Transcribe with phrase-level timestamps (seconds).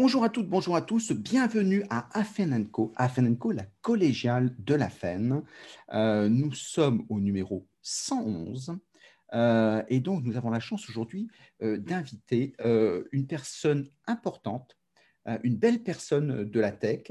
[0.00, 5.42] Bonjour à toutes, bonjour à tous, bienvenue à Afenenco, Afenenco, la collégiale de la FEN.
[5.92, 8.78] Euh, nous sommes au numéro 111
[9.34, 11.26] euh, et donc nous avons la chance aujourd'hui
[11.62, 12.52] euh, d'inviter
[13.10, 14.78] une personne importante,
[15.42, 17.10] une belle personne de la tech,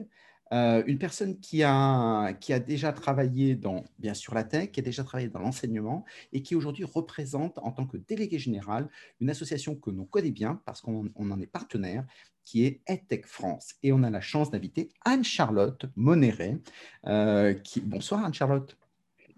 [0.53, 4.83] une personne qui a, qui a déjà travaillé dans, bien sûr, la tech, qui a
[4.83, 8.87] déjà travaillé dans l'enseignement et qui aujourd'hui représente en tant que délégué général
[9.19, 12.05] une association que l'on connaît bien parce qu'on en est partenaire,
[12.47, 13.75] qui est EdTech France.
[13.83, 16.57] Et on a la chance d'inviter Anne-Charlotte Monéré.
[17.05, 17.81] Euh, qui...
[17.81, 18.77] Bonsoir Anne-Charlotte.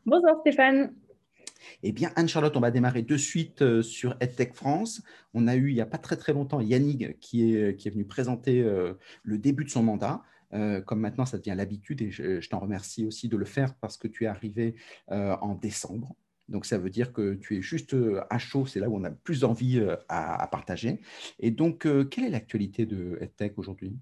[0.06, 0.94] Bonsoir Stéphane.
[1.82, 5.02] Eh bien, Anne-Charlotte, on va démarrer de suite euh, sur EdTech France.
[5.34, 7.92] On a eu, il n'y a pas très très longtemps, Yannick qui est, qui est
[7.92, 8.64] venu présenter
[9.24, 10.22] le début de son mandat.
[10.54, 13.98] Euh, comme maintenant ça devient l'habitude, et je, t'en remercie aussi de le faire parce
[13.98, 14.76] que tu es arrivé
[15.12, 16.16] euh, en décembre.
[16.50, 19.04] Donc ça veut dire que tu es juste euh, à chaud, c'est là où on
[19.04, 21.00] a plus envie à, partager.
[21.40, 23.96] Et donc, quelle est l'actualité de EdTech aujourd'hui?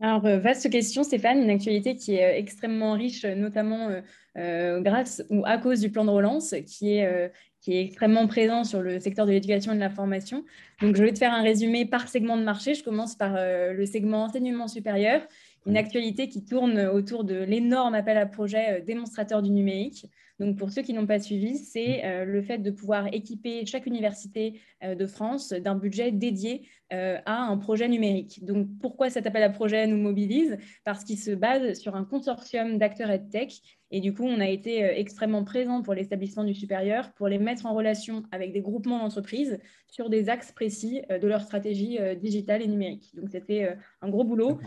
[0.00, 3.90] Alors, vaste question, Stéphane, une actualité qui est extrêmement riche, notamment
[4.36, 8.82] grâce ou à cause du plan de relance, qui est qui est extrêmement présent sur
[8.82, 10.44] le secteur de l'éducation et de la formation.
[10.80, 12.74] Donc, je vais te faire un résumé par segment de marché.
[12.74, 15.22] Je commence par euh, le segment enseignement supérieur,
[15.66, 20.06] une actualité qui tourne autour de l'énorme appel à projet euh, démonstrateur du numérique.
[20.38, 23.86] Donc, pour ceux qui n'ont pas suivi, c'est euh, le fait de pouvoir équiper chaque
[23.86, 28.44] université de France d'un budget dédié à un projet numérique.
[28.44, 30.56] Donc, pourquoi cet appel à projet nous mobilise?
[30.84, 34.84] Parce qu'il se base sur un consortium d'acteurs EdTech et du coup, on a été
[34.84, 38.98] euh, extrêmement présent pour l'établissement du supérieur, pour les mettre en relation avec des groupements
[38.98, 43.10] d'entreprises sur des axes précis euh, de leur stratégie euh, digitale et numérique.
[43.14, 44.60] Donc, c'était un gros boulot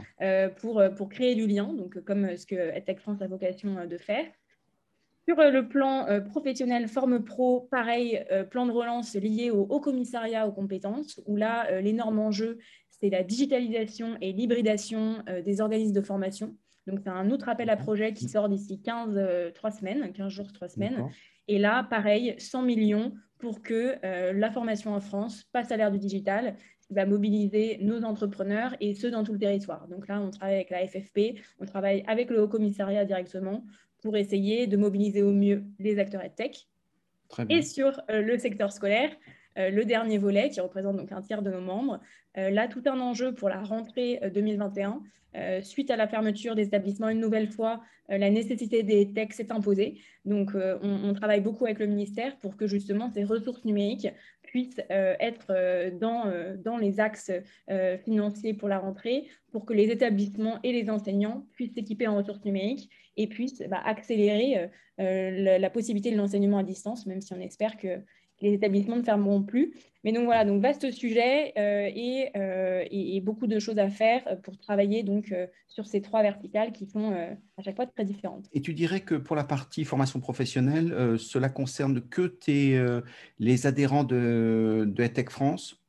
[0.58, 4.26] pour, pour créer du lien, donc, comme ce que EdTech France a vocation de faire.
[5.32, 10.52] Sur le plan professionnel, Forme Pro, pareil, plan de relance lié au Haut Commissariat aux
[10.52, 12.58] compétences, où là, l'énorme enjeu,
[12.90, 16.58] c'est la digitalisation et l'hybridation des organismes de formation.
[16.88, 19.14] Donc, c'est un autre appel à projet qui sort d'ici 15,
[19.54, 21.06] 3 euh, semaines, 15 jours, 3 semaines.
[21.48, 25.92] Et là, pareil, 100 millions pour que euh, la formation en France passe à l'ère
[25.92, 26.56] du digital,
[26.88, 29.88] qui va mobiliser nos entrepreneurs et ceux dans tout le territoire.
[29.88, 33.64] Donc là, on travaille avec la FFP, on travaille avec le Haut Commissariat directement
[34.02, 36.68] pour essayer de mobiliser au mieux les acteurs EdTech.
[37.50, 39.12] Et sur euh, le secteur scolaire,
[39.58, 42.00] le dernier volet, qui représente donc un tiers de nos membres,
[42.36, 45.04] là, tout un enjeu pour la rentrée 2021,
[45.36, 49.38] euh, suite à la fermeture des établissements, une nouvelle fois, euh, la nécessité des textes
[49.38, 50.00] s'est imposée.
[50.26, 54.08] Donc, euh, on, travaille beaucoup avec le ministère pour que justement ces ressources numériques
[54.44, 56.26] puissent être dans,
[56.62, 57.32] dans les axes
[58.04, 62.44] financiers pour la rentrée, pour que les établissements et les enseignants puissent s'équiper en ressources
[62.44, 62.90] numériques
[63.22, 68.02] et puissent bah, accélérer la, possibilité de l'enseignement à distance, même si on espère que
[68.42, 69.74] les établissements ne fermeront plus.
[70.04, 71.90] Mais donc voilà, donc vaste sujet euh,
[72.36, 76.72] euh, et, beaucoup de choses à faire pour travailler donc euh, sur ces trois verticales
[76.72, 78.48] qui sont à chaque fois très différentes.
[78.52, 82.36] Et tu dirais que pour la partie formation professionnelle, cela concerne que
[83.40, 85.81] les adhérents de, de France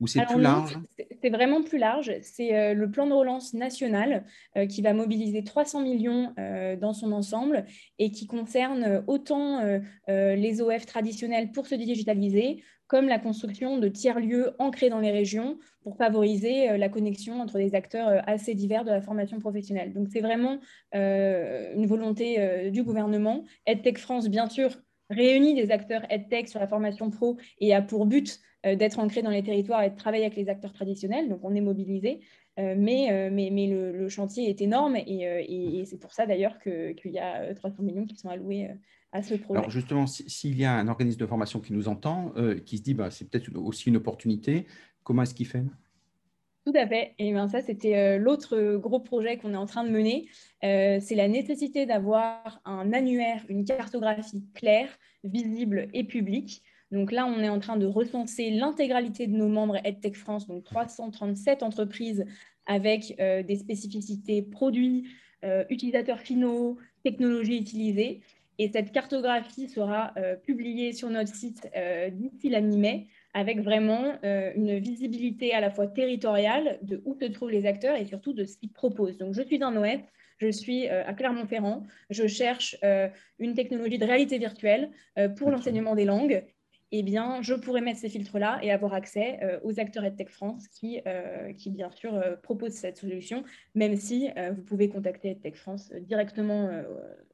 [0.00, 0.78] ou c'est plus large?
[1.20, 2.12] C'est vraiment plus large.
[2.22, 4.24] C'est euh, le plan de relance national
[4.56, 7.64] euh, qui va mobiliser 300 millions euh, dans son ensemble
[7.98, 9.60] et qui concerne autant
[10.08, 15.58] les OF traditionnels pour se digitaliser comme la construction de tiers-lieux ancrés dans les régions
[15.82, 19.92] pour favoriser la connexion entre des acteurs assez divers de la formation professionnelle.
[19.92, 20.58] Donc c'est vraiment
[20.92, 23.44] une volonté du gouvernement.
[23.66, 24.70] EdTech France, bien sûr,
[25.10, 29.30] réunit des acteurs EdTech sur la formation pro et a pour but d'être ancré dans
[29.30, 31.28] les territoires et de travailler avec les acteurs traditionnels.
[31.28, 32.20] Donc, on est mobilisé.
[32.58, 37.12] Euh, mais, euh, mais, mais le, chantier est énorme et, c'est pour ça d'ailleurs qu'il
[37.12, 38.70] y a 300 millions qui sont alloués
[39.12, 39.58] à ce projet.
[39.58, 42.32] Alors justement, s'il y a un organisme de formation qui nous entend,
[42.64, 44.66] qui se dit bah, c'est peut-être aussi une opportunité,
[45.04, 45.62] comment est-ce qu'il fait?
[46.66, 47.14] Tout à fait.
[47.18, 50.26] Et bien ça, c'était l'autre gros projet qu'on est en train de mener.
[50.62, 54.88] c'est la nécessité d'avoir un annuaire, une cartographie claire,
[55.22, 59.76] visible et publique donc là, on est en train de recenser l'intégralité de nos membres
[59.84, 62.24] EdTech France, donc 337 entreprises
[62.66, 65.08] avec euh, des spécificités produits,
[65.44, 68.20] euh, utilisateurs finaux, technologies utilisées.
[68.58, 71.68] Et cette cartographie sera euh, publiée sur notre site
[72.12, 77.50] d'ici la mi-mai avec vraiment une visibilité à la fois territoriale de où se trouvent
[77.50, 79.18] les acteurs et surtout de ce qu'ils proposent.
[79.18, 80.00] Donc, je suis un OS,
[80.38, 82.76] je suis à Clermont-Ferrand, je cherche
[83.38, 84.90] une technologie de réalité virtuelle
[85.36, 86.42] pour l'enseignement des langues
[86.90, 90.68] eh bien, je pourrais mettre ces filtres-là et avoir accès euh, aux acteurs EdTech France
[90.68, 93.44] qui, euh, qui bien sûr, euh, proposent cette solution,
[93.74, 96.70] même si vous pouvez contacter EdTech France directement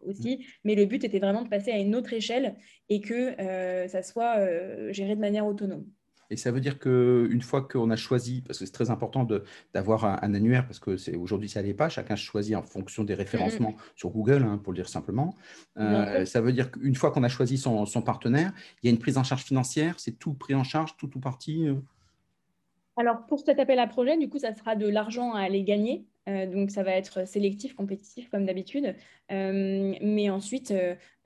[0.01, 0.37] aussi.
[0.37, 0.41] Mm.
[0.65, 2.57] Mais le but était vraiment de passer à une autre échelle
[2.89, 3.35] et que
[3.89, 4.39] ça soit
[4.93, 5.87] géré de manière autonome.
[6.31, 9.27] Et ça veut dire qu'une fois qu'on a choisi, parce que c'est très important
[9.75, 13.71] d'avoir un, annuaire, parce que aujourd'hui, ça n'est pas, chacun choisit en fonction des référencements
[13.71, 13.97] mm, mm.
[13.97, 15.35] sur Google, hein, pour le dire simplement.
[15.79, 18.99] Euh, ça veut dire qu'une fois qu'on a choisi son, partenaire, il y a une
[18.99, 21.75] prise en charge financière, c'est tout pris en charge, tout ou partie euh?
[22.97, 26.07] Alors, pour cet appel à projet, du coup, ça sera de l'argent à aller gagner.
[26.29, 28.95] Euh, donc, ça va être sélectif, compétitif, comme d'habitude.
[29.33, 30.73] Euh, mais ensuite,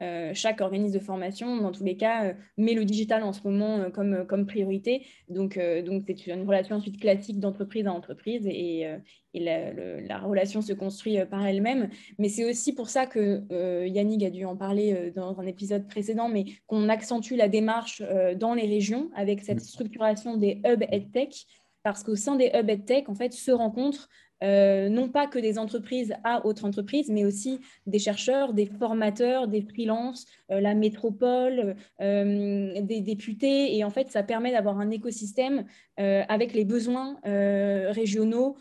[0.02, 3.90] euh, chaque organisme de formation, dans tous les cas, met le digital en ce moment
[3.90, 5.06] comme, comme priorité.
[5.28, 8.86] Donc, donc c'est une relation ensuite classique d'entreprise à entreprise et,
[9.34, 11.90] et la, relation se construit par elle-même.
[12.18, 13.42] Mais c'est aussi pour ça que
[13.86, 18.02] Yannick a dû en parler dans un épisode précédent, mais qu'on accentue la démarche
[18.36, 21.46] dans les régions avec cette structuration des hubs EdTech
[21.82, 24.08] parce qu'au sein des hubs EdTech, en fait, se rencontrent
[24.44, 29.48] euh, non pas que des entreprises à autres entreprises, mais aussi des chercheurs, des formateurs,
[29.48, 33.76] des freelances, euh, la métropole, euh, des députés.
[33.76, 35.64] Et en fait, ça permet d'avoir un écosystème
[35.96, 38.56] avec les besoins régionaux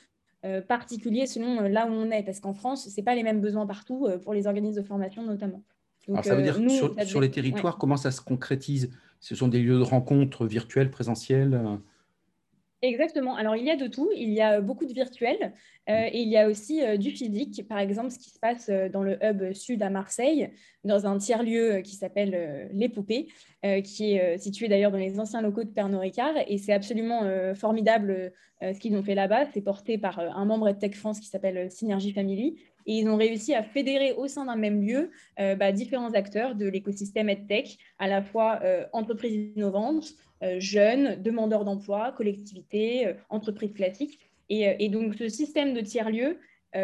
[0.68, 2.24] particuliers selon là où on est.
[2.24, 5.24] Parce qu'en France, ce n'est pas les mêmes besoins partout pour les organismes de formation
[5.24, 5.62] notamment.
[6.08, 8.90] Alors, ça veut dire sur, sur, les territoires, comment ça se concrétise?
[9.20, 11.80] Ce sont des lieux de rencontres virtuels, présentiels
[12.84, 13.36] Exactement.
[13.36, 14.10] Alors, il y a de tout.
[14.16, 15.52] Il y a beaucoup de virtuels
[15.90, 17.68] euh, et il y a aussi euh, du physique.
[17.68, 20.52] Par exemple, ce qui se passe euh, dans le hub sud à Marseille,
[20.84, 23.28] dans un tiers-lieu qui s'appelle Les Poupées,
[23.84, 26.36] qui est situé d'ailleurs dans les anciens locaux de Pernod Ricard.
[26.48, 27.24] Et c'est absolument
[27.56, 28.32] formidable
[28.62, 29.48] ce qu'ils ont fait là-bas.
[29.54, 32.56] C'est porté par un membre de Tech France qui s'appelle Synergie Family.
[32.86, 36.68] Et ils ont réussi à fédérer au sein d'un même lieu bah, différents acteurs de
[36.68, 38.62] l'écosystème EdTech, à la fois
[38.94, 40.27] entreprises innovantes, euh,
[40.60, 44.20] jeunes, demandeurs d'emploi, collectivités, euh, entreprises classiques.
[44.52, 46.40] Euh, et, donc, ce système de tiers-lieux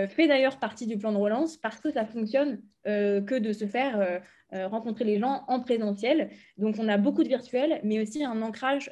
[0.08, 4.22] fait d'ailleurs partie du plan de relance parce que ça fonctionne que de se faire
[4.52, 6.32] rencontrer les gens en présentiel.
[6.58, 8.92] Donc, on a beaucoup de virtuels, mais aussi un ancrage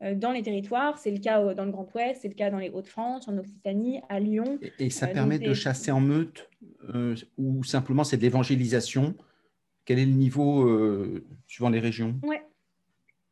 [0.00, 0.98] dans les territoires.
[0.98, 4.00] C'est le cas dans le Grand Ouest, c'est le cas dans les Hauts-de-France, en Occitanie,
[4.08, 4.58] à Lyon.
[4.80, 6.50] Et, ça permet de chasser en meute
[7.38, 9.14] ou simplement c'est de l'évangélisation
[9.84, 10.68] Quel est le niveau
[11.46, 12.18] suivant les régions?
[12.24, 12.42] Ouais.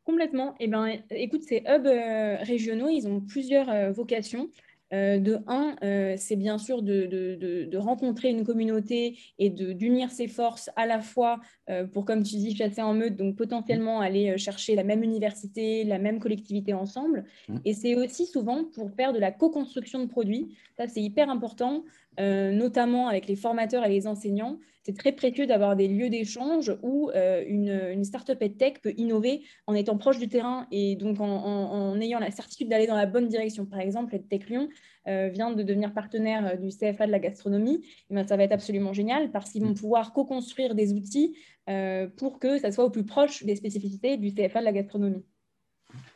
[0.05, 0.55] Complètement.
[0.59, 4.49] Eh ben, écoute, ces hubs euh, régionaux, ils ont plusieurs euh, vocations.
[4.93, 5.75] Euh, de un,
[6.17, 11.39] c'est bien sûr de, rencontrer une communauté et d'unir ses forces à la fois
[11.93, 15.97] pour, comme tu dis, chasser en meute, donc potentiellement aller chercher la même université, la
[15.97, 17.25] même collectivité ensemble.
[17.49, 17.57] Mmh.
[17.65, 20.55] Et c'est aussi souvent pour faire de la co-construction de produits.
[20.77, 21.83] Ça, c'est hyper important.
[22.19, 27.09] Notamment avec les formateurs et les enseignants, c'est très précieux d'avoir des lieux d'échange où
[27.11, 31.99] euh, une, une startup EdTech peut innover en étant proche du terrain et donc en,
[32.01, 33.65] ayant la certitude d'aller dans la bonne direction.
[33.65, 34.67] Par exemple, EdTech Lyon
[35.07, 37.81] euh, vient de devenir partenaire du CFA de la gastronomie.
[38.09, 41.37] Et eh ça va être absolument génial parce qu'ils vont pouvoir co-construire des outils
[42.17, 45.23] pour que ça soit au plus proche des spécificités du CFA de la gastronomie.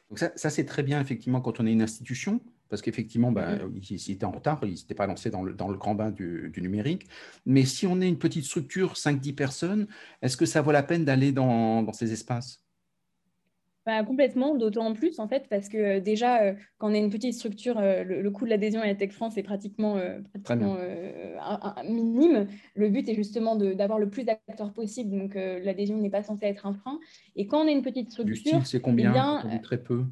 [0.09, 3.55] Donc ça, ça c'est très bien effectivement quand on est une institution parce qu'effectivement, bah,
[3.55, 3.91] mm-hmm.
[3.91, 6.51] ils, étaient en retard, ils n'étaient pas lancés dans le, dans le grand bain du,
[6.57, 7.07] numérique.
[7.45, 9.87] Mais si on est une petite structure, 5-10 personnes,
[10.21, 12.61] est-ce que ça vaut la peine d'aller dans, dans, ces espaces?
[13.87, 17.09] Bah, complètement, d'autant plus en fait, parce que euh, déjà, euh, quand on est une
[17.09, 19.97] petite structure, euh, le, coût de l'adhésion à la Tech France est pratiquement,
[21.85, 22.47] minime.
[22.75, 26.65] Le but est justement d'avoir le plus d'acteurs possible, donc l'adhésion n'est pas censée être
[26.65, 26.99] un frein.
[27.37, 29.41] Et quand on est une petite structure, c'est combien?
[29.53, 30.03] eh Très peu.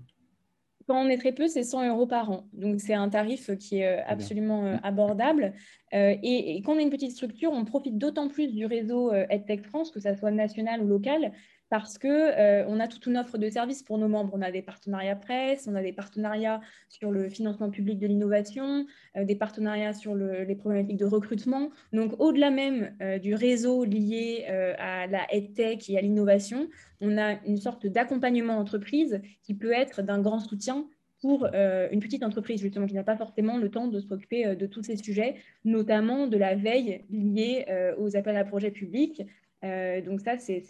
[0.88, 2.48] Quand on est très peu, c'est 100 euros par an.
[2.54, 5.54] Donc, c'est un tarif qui est euh, absolument euh, abordable.
[5.94, 9.66] Euh, et, quand on est une petite structure, on profite d'autant plus du réseau EdTech
[9.66, 11.32] France, que ça soit national ou local,
[11.70, 14.32] parce qu'on euh, on a toute une offre de services pour nos membres.
[14.34, 18.86] On a des partenariats presse, on a des partenariats sur le financement public de l'innovation,
[19.18, 21.72] euh, des partenariats sur les problématiques de recrutement.
[21.92, 24.46] Donc, au-delà même euh, du réseau lié
[24.78, 26.68] à la EdTech et à l'innovation,
[27.02, 30.88] on a une sorte d'accompagnement entreprise qui peut être d'un grand soutien
[31.22, 34.84] pour une petite entreprise, justement, qui n'a pas forcément le temps de s'occuper de tous
[34.84, 37.66] ces sujets, notamment de la veille liée
[37.98, 39.24] aux appels à projets publics,
[39.66, 40.62] euh, donc ça, c'est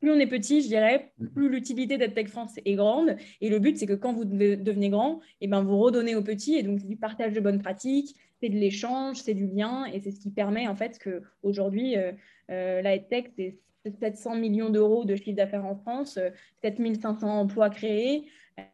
[0.00, 1.28] plus on est petit, je dirais, mm-hmm.
[1.28, 3.16] plus l'utilité d'EdTech France est grande.
[3.40, 6.22] Et le but, c'est que quand vous devenez grand, et eh ben, vous redonnez aux
[6.22, 6.56] petits.
[6.56, 9.86] Et donc, c'est du partage de bonnes pratiques, c'est de l'échange, c'est du lien.
[9.86, 12.12] Et c'est ce qui permet, en fait, qu'aujourd'hui, euh,
[12.50, 13.56] euh, la EdTech, c'est
[14.00, 16.18] 700 millions d'euros de chiffre d'affaires en France,
[16.62, 18.24] 7500 emplois créés.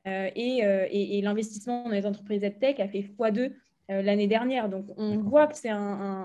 [0.07, 0.59] et,
[0.91, 3.53] et, l'investissement dans les entreprises EdTech a fait x2
[3.89, 4.69] l'année dernière.
[4.71, 5.77] Donc, on voit que c'est un,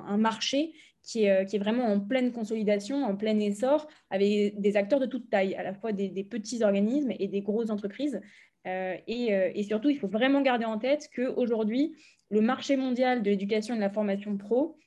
[0.07, 0.71] un, marché
[1.15, 5.29] euh, qui est, vraiment en pleine consolidation, en plein essor, avec des acteurs de toute
[5.29, 8.21] taille, à la fois des, petits organismes et des grosses entreprises.
[8.67, 11.95] Euh, euh, et, surtout, il faut vraiment garder en tête qu'aujourd'hui,
[12.29, 14.77] le marché mondial de l'éducation et de la formation pro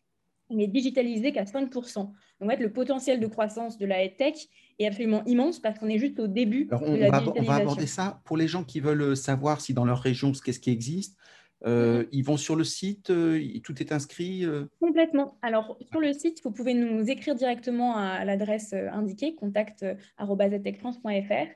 [0.50, 1.95] n'est digitalisé qu'à 5%.
[1.95, 4.35] Donc, en fait, le potentiel de croissance de la tech
[4.78, 7.54] est absolument immense parce qu'on est juste au début on, de la va, on va
[7.54, 11.16] aborder ça pour les gens qui veulent savoir si dans leur région, qu'est-ce qui existe.
[11.64, 15.38] Euh, ils vont sur le site, euh, tout est inscrit euh Complètement.
[15.42, 21.47] Alors, sur le site, vous pouvez nous écrire directement à, l'adresse indiquée, contact.zetechfrance.fr.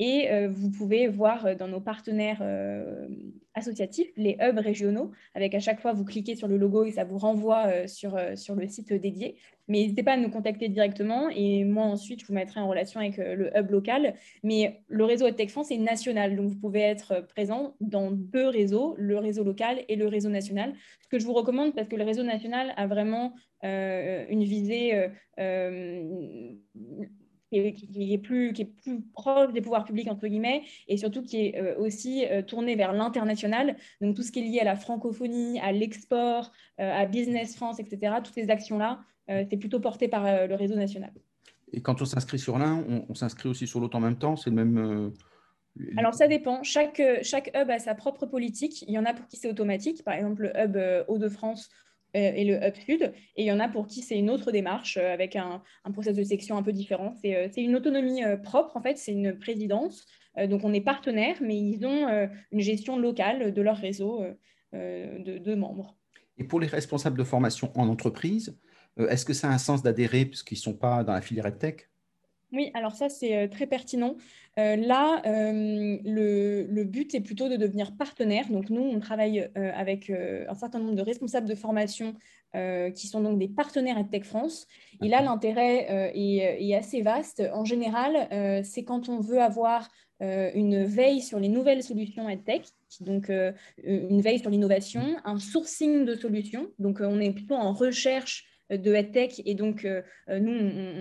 [0.00, 3.06] Et euh, vous pouvez voir euh, dans nos partenaires euh,
[3.52, 7.04] associatifs les hubs régionaux, avec à chaque fois, vous cliquez sur le logo et ça
[7.04, 9.36] vous renvoie sur, sur le site dédié.
[9.68, 13.00] Mais n'hésitez pas à nous contacter directement et moi ensuite, je vous mettrai en relation
[13.00, 14.14] avec le hub local.
[14.42, 18.94] Mais le réseau Tech France est national, donc vous pouvez être présent dans deux réseaux,
[18.96, 20.72] le réseau local et le réseau national.
[21.00, 25.08] Ce que je vous recommande parce que le réseau national a vraiment une visée
[27.50, 31.46] qui est, plus, qui est plus proche des pouvoirs publics, entre guillemets, et surtout qui
[31.46, 33.76] est euh, aussi euh, tourné vers l'international.
[34.00, 37.80] Donc, tout ce qui est lié à la francophonie, à l'export, euh, à Business France,
[37.80, 39.00] etc., toutes ces actions-là,
[39.48, 41.12] c'est plutôt porté par le réseau national.
[41.72, 44.50] Et quand on s'inscrit sur l'un, on, s'inscrit aussi sur l'autre en même temps C'est
[44.50, 45.12] le même.
[45.96, 46.64] Alors, ça dépend.
[46.64, 48.82] Chaque, chaque hub a sa propre politique.
[48.88, 50.02] Il y en a pour qui c'est automatique.
[50.02, 50.76] Par exemple, le hub
[51.06, 51.70] Hauts-de-France
[52.14, 53.12] et le Hub Sud.
[53.36, 55.92] Et il y en a pour qui c'est une autre démarche euh, avec un, un
[55.92, 57.14] processus de section un peu différent.
[57.22, 60.06] C'est euh, une autonomie propre, en fait, c'est une présidence.
[60.48, 64.24] donc on est partenaire, mais ils ont une gestion locale de leur réseau
[64.72, 65.96] de, de, membres.
[66.38, 68.56] Et pour les responsables de formation en entreprise,
[68.96, 71.90] est-ce que ça a un sens d'adhérer puisqu'ils ne sont pas dans la filière tech
[72.52, 74.16] oui, alors ça, c'est très pertinent.
[74.56, 78.48] là, le, but est plutôt de devenir partenaire.
[78.48, 82.14] Donc, nous, on travaille avec un certain nombre de responsables de formation
[82.52, 84.66] qui sont donc des partenaires EdTech France.
[85.02, 87.42] Et là, l'intérêt est, assez vaste.
[87.52, 89.88] En général, c'est quand on veut avoir
[90.20, 92.66] une veille sur les nouvelles solutions EdTech,
[93.00, 93.30] donc
[93.84, 96.66] une veille sur l'innovation, un sourcing de solutions.
[96.80, 99.42] Donc, on est plutôt en recherche de EdTech.
[99.44, 100.52] Et donc, euh, nous,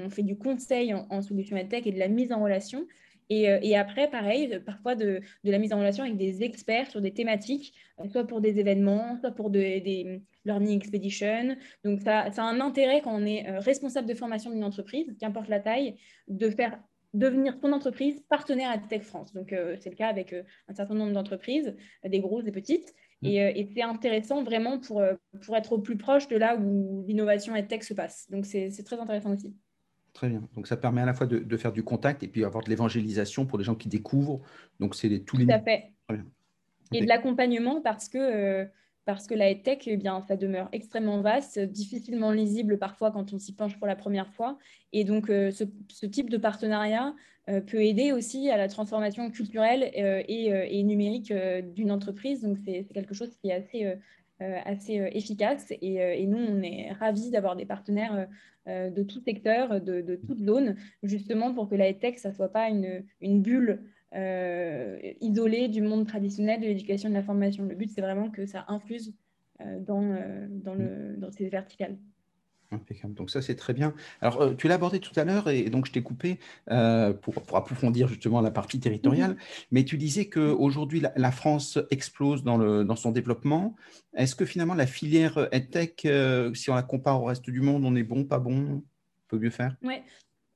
[0.06, 2.86] on, fait du conseil en, solution EdTech et de la mise en relation.
[3.32, 7.00] Et, euh, après, pareil, parfois de, de, la mise en relation avec des experts sur
[7.00, 11.56] des thématiques, euh, soit pour des événements, soit pour des learning expeditions.
[11.84, 15.50] Donc, ça, ça, a un intérêt quand on est responsable de formation d'une entreprise, qu'importe
[15.50, 15.96] la taille,
[16.28, 16.80] de faire
[17.14, 19.34] devenir son entreprise partenaire à Tech France.
[19.34, 20.34] Donc, c'est le cas avec
[20.68, 22.94] un certain nombre d'entreprises, des grosses, des petites.
[23.22, 23.28] Mm.
[23.28, 25.14] Euh, et, c'est intéressant vraiment pour, euh,
[25.46, 28.30] pour être au plus proche de là où l'innovation et tech se passe.
[28.30, 29.54] Donc, c'est très intéressant aussi.
[30.14, 30.42] Très bien.
[30.56, 33.46] Donc, ça permet à la fois de, faire du contact et puis avoir de l'évangélisation
[33.46, 34.42] pour les gens qui découvrent.
[34.80, 35.46] Donc, c'est tous les.
[35.46, 35.92] Tout à fait.
[36.92, 38.66] Et de l'accompagnement parce que, euh,
[39.06, 43.38] parce que la tech, eh bien, ça demeure extrêmement vaste, difficilement lisible parfois quand on
[43.38, 44.58] s'y penche pour la première fois.
[44.92, 47.14] Et donc, ce, ce, type de partenariat euh,
[47.66, 51.34] peut aider aussi à la transformation culturelle euh, euh, et, numérique
[51.76, 52.42] d'une entreprise.
[52.42, 53.98] Donc, c'est quelque chose qui est
[54.66, 55.72] assez, efficace.
[55.82, 58.28] Et, nous, on est ravis d'avoir des partenaires
[58.68, 62.70] de tout secteur, de, toute zone, justement pour que la tech, ça ne soit pas
[62.70, 63.04] une,
[63.42, 63.82] bulle
[65.22, 67.66] isolée du monde traditionnel de l'éducation et de la formation.
[67.66, 69.14] Le but, c'est vraiment que ça infuse
[69.60, 71.98] dans ces verticales.
[72.72, 73.16] Impeccable.
[73.16, 73.96] Donc ça, c'est très bien.
[74.22, 76.38] Alors, euh, tu l'as abordé tout à l'heure et, donc je t'ai coupé
[76.70, 79.32] euh, pour, approfondir justement la partie territoriale.
[79.32, 79.38] Mhm.
[79.72, 83.76] Mais tu disais qu'aujourd'hui, la, la France explose dans, le, dans son développement.
[84.16, 87.86] Est-ce que finalement, la filière EdTech, euh, si on la compare au reste du monde,
[87.86, 88.84] on est bon, pas bon, on
[89.28, 89.76] peut mieux faire?
[89.82, 89.96] Oui,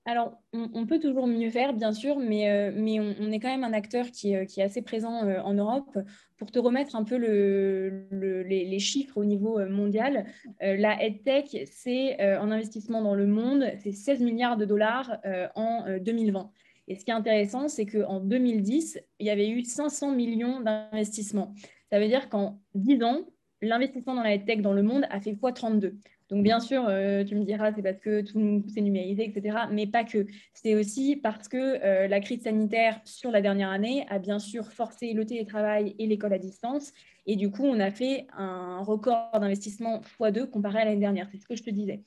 [0.06, 3.72] alors, on, peut toujours mieux faire, bien sûr, mais, euh, on, est quand même un
[3.72, 5.98] acteur qui, euh, est assez présent euh, en Europe.
[6.38, 10.26] Pour te remettre un peu le, les, chiffres au niveau mondial,
[10.60, 15.20] la EdTech, c'est en investissement dans le monde, c'est 16 milliards de dollars
[15.56, 16.52] en 2020.
[16.90, 21.54] Et ce qui est intéressant, c'est qu'en 2010, il y avait eu 500 millions d'investissements.
[21.90, 23.22] Ça veut dire qu'en 10 ans,
[23.62, 25.94] l'investissement dans la EdTech dans le monde a fait x32.
[26.30, 29.58] Donc, bien sûr, euh, tu me diras, c'est parce que tout s'est numérisé, etc.
[29.72, 30.26] Mais pas que.
[30.54, 34.72] C'est aussi parce que euh, la crise sanitaire sur la dernière année a bien sûr
[34.72, 36.94] forcé le télétravail et l'école à distance.
[37.26, 41.28] Et du coup, on a fait un record d'investissement x2 comparé à l'année dernière.
[41.32, 42.02] C'est ce que je te disais.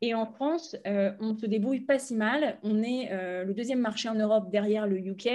[0.00, 2.58] Et en France, euh, on se débrouille pas si mal.
[2.62, 3.10] On est
[3.44, 5.28] le deuxième marché en Europe derrière le UK.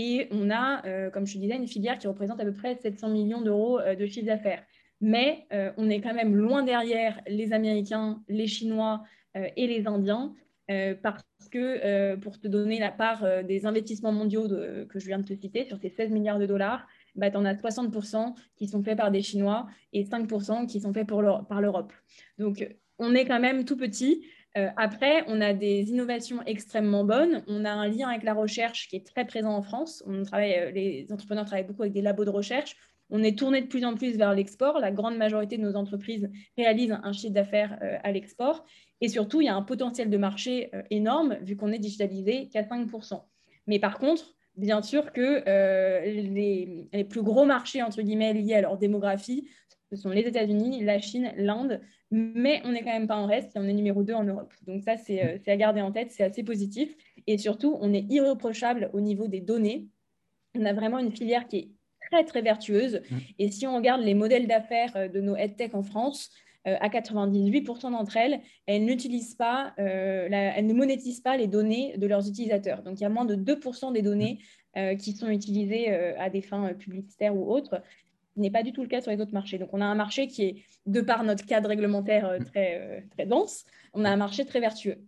[0.00, 3.08] Et on a, comme je te disais, une filière qui représente à peu près 700
[3.08, 4.62] millions d'euros de chiffre d'affaires
[5.00, 9.02] mais euh, on est quand même loin derrière les Américains, les Chinois
[9.36, 10.34] euh, et les Indiens,
[10.70, 15.24] euh, parce que pour te donner la part des investissements mondiaux que je viens de
[15.24, 18.82] te citer, sur ces 16 milliards de dollars, bah, tu en as 60% qui sont
[18.82, 21.94] faits par des Chinois et 5% qui sont faits par l'Europe.
[22.36, 24.26] Donc, on est quand même tout petit.
[24.76, 27.44] après, on a des innovations extrêmement bonnes.
[27.46, 30.02] On a un lien avec la recherche qui est très présent en France.
[30.06, 32.76] On travaille, les entrepreneurs travaillent beaucoup avec des labos de recherche
[33.10, 34.78] On est tourné de plus en plus vers l'export.
[34.78, 38.64] La grande majorité de nos entreprises réalisent un chiffre d'affaires à l'export.
[39.00, 42.62] Et surtout, il y a un potentiel de marché énorme vu qu'on est digitalisé qu'à
[42.62, 43.22] 5%.
[43.66, 45.42] Mais par contre, bien sûr que
[46.04, 49.48] les, les, plus gros marchés, entre guillemets, liés à leur démographie,
[49.90, 53.56] ce sont les États-Unis, la Chine, l'Inde, mais on n'est quand même pas en reste
[53.56, 54.52] et on est numéro 2 en Europe.
[54.66, 56.94] Donc ça, c'est à garder en tête, c'est assez positif.
[57.26, 59.88] Et surtout, on est irréprochable au niveau des données.
[60.54, 61.68] On a vraiment une filière qui est
[62.10, 63.00] très, très vertueuse.
[63.10, 63.16] Mmh.
[63.38, 66.30] Et si on regarde les modèles d'affaires de nos EdTech en France,
[66.64, 72.28] à 98% d'entre elles, elles n'utilisent pas, elles ne monétisent pas les données de leurs
[72.28, 72.82] utilisateurs.
[72.82, 74.38] Donc, il y a moins de 2% des données
[74.98, 75.88] qui sont utilisées
[76.18, 77.80] à des fins publicitaires ou autres
[78.38, 79.58] n'est pas du tout le cas sur les autres marchés.
[79.58, 83.00] Donc, on a un marché qui est, de par notre cadre réglementaire euh, très, euh,
[83.10, 84.98] très dense, on a un marché très vertueux.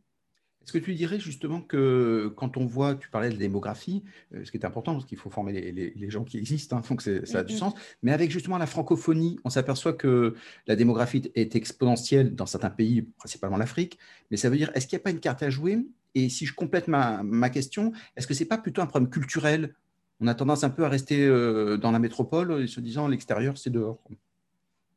[0.63, 4.51] Est-ce que tu dirais justement que quand on voit, tu parlais de démographie, euh, ce
[4.51, 7.43] qui est important parce qu'il faut former les, gens qui existent, hein, donc ça a
[7.43, 10.35] du sens, mais avec justement la francophonie, on s'aperçoit que
[10.67, 13.99] la démographie est exponentielle dans certains pays, principalement l'Afrique,
[14.31, 15.79] mais ça veut dire, est-ce qu'il n'y a pas une carte à jouer?
[16.15, 19.11] Et si je complète ma, ma question, est-ce que ce n'est pas plutôt un problème
[19.11, 19.75] culturel?
[20.21, 23.57] On a tendance un peu à rester euh, dans la métropole et se disant l'extérieur,
[23.57, 23.99] c'est dehors.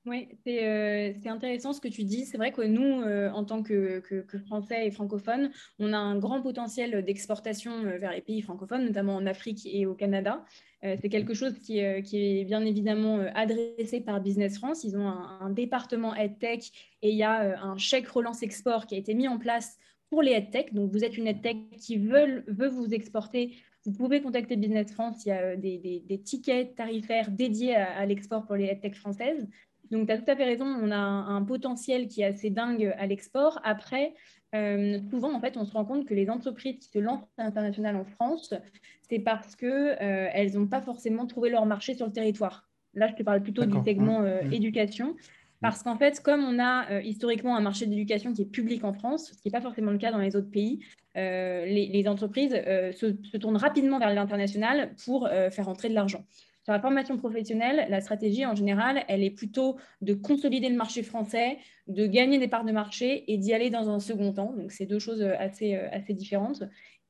[0.05, 2.25] Oui, euh, c'est intéressant ce que tu dis.
[2.25, 4.03] C'est vrai que nous, euh, en tant que,
[4.47, 9.25] Français et francophones, on a un grand potentiel d'exportation vers les pays francophones, notamment en
[9.25, 10.43] Afrique et au Canada.
[10.81, 14.83] c'est quelque chose qui, est bien évidemment adressé par Business France.
[14.83, 18.97] Ils ont un, département EdTech et il y a un chèque relance export qui a
[18.97, 19.77] été mis en place
[20.09, 20.73] pour les EdTech.
[20.73, 23.55] Donc, vous êtes une EdTech qui veut, veut vous exporter
[23.85, 28.45] vous pouvez contacter Business France, il y a euh, des, tickets tarifaires dédiés à, l'export
[28.45, 29.47] pour les EdTech françaises.
[29.93, 32.93] Donc, tu as tout à fait raison, on a un, potentiel qui est assez dingue
[32.97, 33.61] à l'export.
[33.63, 34.13] Après,
[34.55, 37.43] euh, souvent, en fait, on se rend compte que les entreprises qui se lancent à
[37.43, 38.53] l'international en France,
[39.09, 42.67] c'est parce qu'elles euh, n'ont pas forcément trouvé leur marché sur le territoire.
[42.95, 44.47] Là, je te parle plutôt du segment mmh.
[44.47, 44.53] Mmh.
[44.53, 45.15] éducation.
[45.63, 48.91] Parce qu'en fait, comme on a euh, historiquement un marché d'éducation qui est public en
[48.91, 50.81] France, ce qui n'est pas forcément le cas dans les autres pays,
[51.15, 56.25] euh, les, entreprises euh, se, tournent rapidement vers l'international pour faire entrer de l'argent.
[56.63, 61.03] Sur la formation professionnelle, la stratégie en général, elle est plutôt de consolider le marché
[61.03, 64.53] français, de gagner des parts de marché et d'y aller dans un second temps.
[64.53, 66.63] Donc, c'est deux choses assez, assez différentes.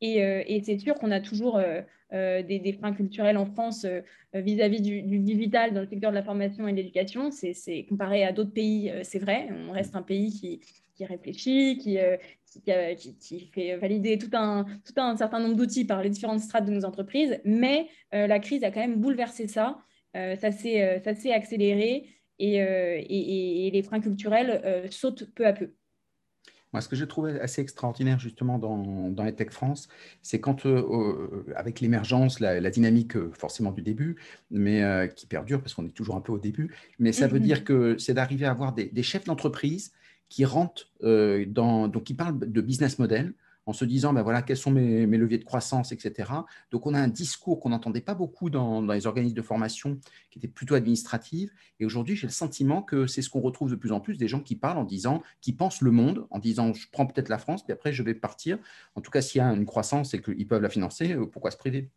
[0.04, 1.82] Euh, et, c'est sûr qu'on a toujours euh,
[2.13, 3.86] euh, des, freins culturels en France
[4.34, 7.32] vis-à-vis du, digital dans le secteur de la formation et de l'éducation.
[7.32, 9.50] C'est comparé à d'autres pays, c'est vrai.
[9.68, 11.98] On reste un pays qui, réfléchit, qui,
[12.62, 16.72] qui, fait valider tout un, tout un certain nombre d'outils par les différentes strates de
[16.72, 17.39] nos entreprises.
[17.46, 19.80] Mais la crise a quand même bouleversé ça.
[20.13, 22.08] ça s'est accéléré
[22.39, 25.74] et, et, les freins culturels sautent peu à peu.
[26.74, 29.88] Moi, ce que j'ai trouvé assez extraordinaire justement dans, dans Tech France,
[30.24, 34.18] c'est quand, euh, euh, avec l'émergence, la, dynamique euh, forcément du début,
[34.50, 34.82] mais
[35.16, 37.98] qui perdure parce qu'on est toujours un peu au début, mais ça veut dire que
[38.00, 39.94] c'est d'arriver à avoir des, des chefs d'entreprise
[40.34, 44.58] qui rentrent dans, donc qui parlent de business model, en se disant, ben voilà, quels
[44.58, 46.32] sont mes, leviers de croissance, etc.
[46.72, 50.00] Donc, on a un discours qu'on n'entendait pas beaucoup dans, les organismes de formation,
[50.32, 51.52] qui était plutôt administratif.
[51.80, 54.28] Et aujourd'hui, j'ai le sentiment que c'est ce qu'on retrouve de plus en plus, des
[54.28, 57.38] gens qui parlent en disant, qui pensent le monde, en disant, je prends peut-être la
[57.38, 58.58] France, puis après, je vais partir.
[58.96, 61.52] En tout cas, s'il y a une croissance et qu'ils peuvent la financer, euh, pourquoi
[61.52, 61.89] se priver?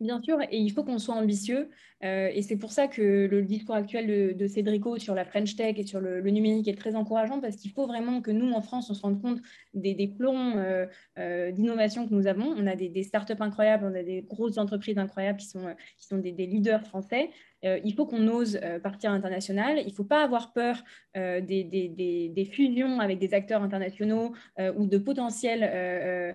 [0.00, 1.70] Bien sûr, et il faut qu'on soit ambitieux.
[2.02, 5.76] Euh, et c'est pour ça que le discours actuel de, Cédrico sur la French Tech
[5.78, 8.90] et sur le, numérique est très encourageant parce qu'il faut vraiment que nous, en France,
[8.90, 9.40] on se rende compte
[9.72, 10.86] des, des plombs euh,
[11.18, 12.46] euh, d'innovation que nous avons.
[12.46, 15.64] On a des, des, startups incroyables, on a des grosses entreprises incroyables qui sont,
[15.96, 17.30] qui sont des, leaders français.
[17.64, 19.78] Il faut qu'on ose partir à l'international.
[19.78, 20.82] Il ne faut pas avoir peur
[21.14, 24.32] des, fusions avec des acteurs internationaux
[24.76, 26.34] ou de potentiels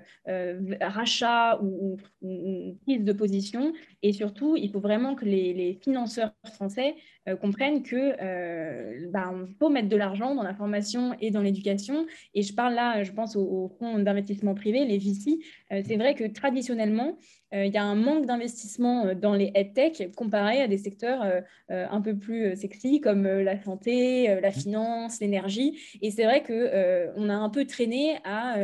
[0.81, 3.73] rachats ou, ou, prises de position.
[4.01, 6.95] Et surtout, il faut vraiment que les, financeurs français
[7.27, 11.41] euh, comprennent que euh, bah, on faut mettre de l'argent dans la formation et dans
[11.41, 12.05] l'éducation.
[12.33, 15.39] Et je parle là, je pense aux, fonds d'investissement privé, les VC.
[15.71, 17.17] Euh, c'est vrai que traditionnellement,
[17.51, 21.25] il y a un manque d'investissement dans les EdTech comparé à des secteurs
[21.69, 25.79] un peu plus sexy comme la santé, la finance, l'énergie.
[26.01, 28.55] Et c'est vrai qu'on a un peu traîné à,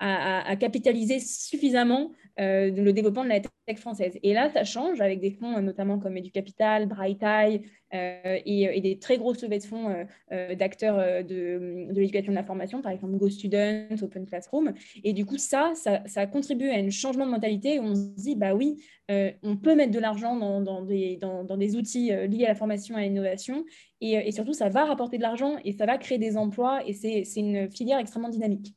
[0.00, 4.18] à, à capitaliser suffisamment le développement de la tech française.
[4.22, 7.62] Et là, ça change avec des fonds notamment comme EduCapital, Bright Eye,
[7.94, 12.36] euh, et, des très grosses levées de fonds euh, euh, d'acteurs de, de l'éducation de
[12.36, 14.72] la formation, par exemple GoStudent, Open Classroom.
[15.04, 18.22] Et du coup, ça, ça, ça contribue à un changement de mentalité où on se
[18.22, 22.96] dit, bah oui, on peut mettre de l'argent dans, des, outils liés à la formation
[22.98, 23.64] et à l'innovation.
[24.00, 26.86] Et, et, surtout, ça va rapporter de l'argent et ça va créer des emplois.
[26.86, 28.74] Et c'est une filière extrêmement dynamique.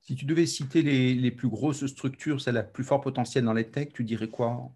[0.00, 3.54] Si tu devais citer les, les plus grosses structures, celle la plus fort potentiel dans
[3.54, 4.70] les tech, tu dirais quoi?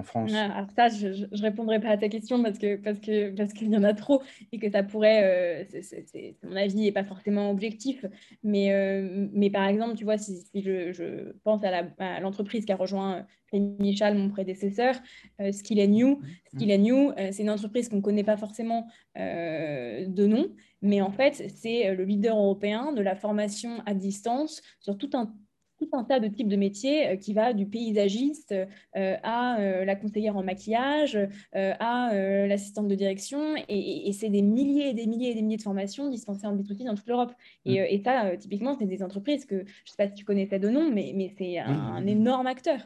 [0.00, 0.32] En France.
[0.34, 3.52] Ah, Alors ça, je ne répondrai pas à ta question parce que parce que parce
[3.52, 7.50] qu'il y en a trop et que ça pourrait, euh, mon avis n'est pas forcément
[7.50, 8.04] objectif,
[8.42, 12.76] mais euh, mais par exemple, tu vois, si, je, je, pense à l'entreprise qui a
[12.76, 14.94] rejoint Rémi Michal, mon prédécesseur,
[15.40, 16.20] euh, Skill New.
[16.54, 18.86] Skill New, c'est une entreprise qu'on ne connaît pas forcément
[19.16, 20.48] de nom,
[20.82, 25.34] mais en fait, c'est le leader européen de la formation à distance sur tout un
[25.80, 28.54] tout un tas de types de métiers euh, qui va du paysagiste
[28.96, 31.18] euh, à euh, la conseillère en maquillage,
[31.52, 32.10] à
[32.46, 33.54] l'assistante de direction.
[33.68, 36.84] Et, c'est des milliers et des milliers et des milliers de formations dispensées en B2C
[36.84, 37.32] dans toute l'Europe.
[37.64, 37.84] Et, mm.
[37.88, 40.68] et, ça, typiquement, c'est des entreprises que je ne sais pas si tu connaissais de
[40.68, 42.80] nom, mais, mais c'est un, énorme acteur.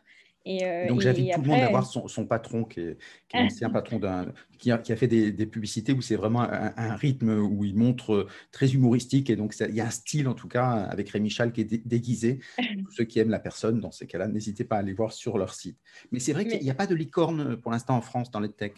[0.46, 3.98] Euh, donc j'invite tout le monde à voir son, patron, qui est, qui l'ancien patron
[3.98, 4.26] d'un,
[4.58, 8.68] qui, a, fait des, publicités où c'est vraiment un, rythme où il montre euh, très
[8.72, 11.62] humoristique et donc il y a un style en tout cas avec Rémi Chal qui
[11.62, 12.40] est déguisé.
[12.84, 15.38] Tous ceux qui aiment la personne, dans ces cas-là, n'hésitez pas à aller voir sur
[15.38, 15.78] leur site.
[16.12, 18.50] Mais c'est vrai qu'il n'y a pas de licorne pour l'instant en France dans les
[18.50, 18.72] tech.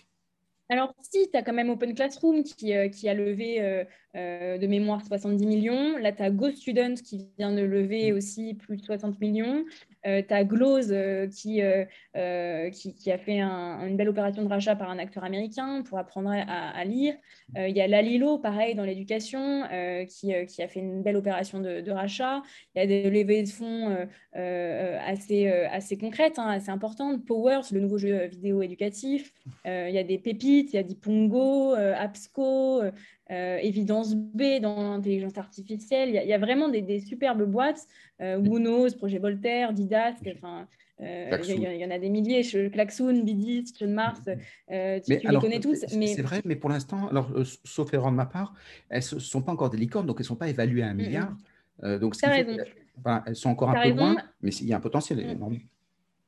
[0.68, 5.04] Alors, si, tu as quand même Open Classroom qui, euh, qui a levé de mémoire
[5.04, 5.98] 70 millions.
[5.98, 8.16] Là, tu as Go Student qui vient de lever mm.
[8.16, 9.64] aussi plus de 60 millions.
[10.06, 11.26] Euh, tu Glose euh,
[12.16, 15.98] euh, qui, qui, a fait une belle opération de rachat par un acteur américain pour
[15.98, 17.14] apprendre à, lire.
[17.56, 19.64] Il y a Lalilo, pareil, dans l'éducation,
[20.08, 22.42] qui, qui, a fait une belle opération de, rachat.
[22.74, 23.96] Il y a des levées de fonds
[24.32, 27.24] assez, assez concrètes, hein, assez importantes.
[27.24, 29.32] Powers, le nouveau jeu vidéo éducatif.
[29.64, 32.82] il y a des pépites, il y a Dipongo, Absco,
[33.30, 36.10] euh, Évidence B dans l'intelligence artificielle.
[36.10, 37.86] Il y, a, vraiment des, superbes boîtes.
[38.20, 38.40] Euh,
[38.96, 40.66] Projet Voltaire, Didask, enfin.
[41.02, 44.22] Euh, il, y, en a des milliers, Klaxoon, Bidis, John Mars,
[44.70, 45.84] euh, tu, les connais tous.
[45.94, 46.06] Mais...
[46.06, 47.30] C'est vrai, mais pour l'instant, alors
[47.64, 48.54] sauf erreur de ma part,
[48.88, 50.94] elles ne sont pas encore des licornes, donc elles ne sont pas évaluées à un
[50.94, 51.36] milliard.
[51.82, 52.56] donc, raison.
[53.26, 55.58] elles sont encore un peu loin, mais il y a un potentiel énorme.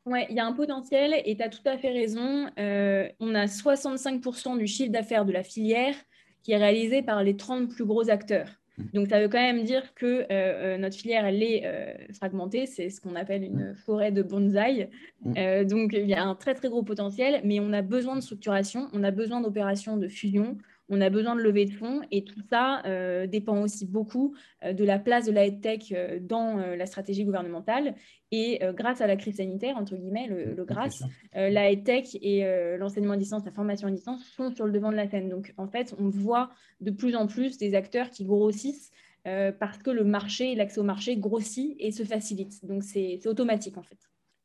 [0.05, 2.51] Oui, il y a un potentiel et tu as tout à fait raison.
[2.59, 5.95] on a 65% du chiffre d'affaires de la filière
[6.43, 8.49] qui est réalisé par les 30 plus gros acteurs.
[8.79, 8.83] Mmh.
[8.95, 12.67] Donc, ça veut quand même dire que euh, euh, notre filière, elle est euh, fragmentée.
[12.67, 13.75] C'est ce qu'on appelle une mmh.
[13.75, 14.89] forêt de bonsaï.
[15.25, 15.65] Mmh.
[15.65, 18.89] donc, il y a un très, très gros potentiel, mais on a besoin de structuration,
[18.93, 22.41] on a besoin d'opérations de fusion, on a besoin de lever de fonds et tout
[22.49, 26.87] ça euh, dépend aussi beaucoup euh, de la place de la tech euh, dans la
[26.87, 27.95] stratégie gouvernementale.
[28.31, 32.45] Et grâce à la crise sanitaire, entre guillemets, le, le grâce, la tech et
[32.77, 35.31] l'enseignement à distance, la formation à distance sont sur le devant de la scène.
[35.31, 36.51] Donc en fait, on voit
[36.83, 38.91] de plus en plus des acteurs qui grossissent
[39.25, 42.63] parce que le marché, l'accès au marché grossit et se facilite.
[42.67, 43.97] Donc c'est automatique en fait.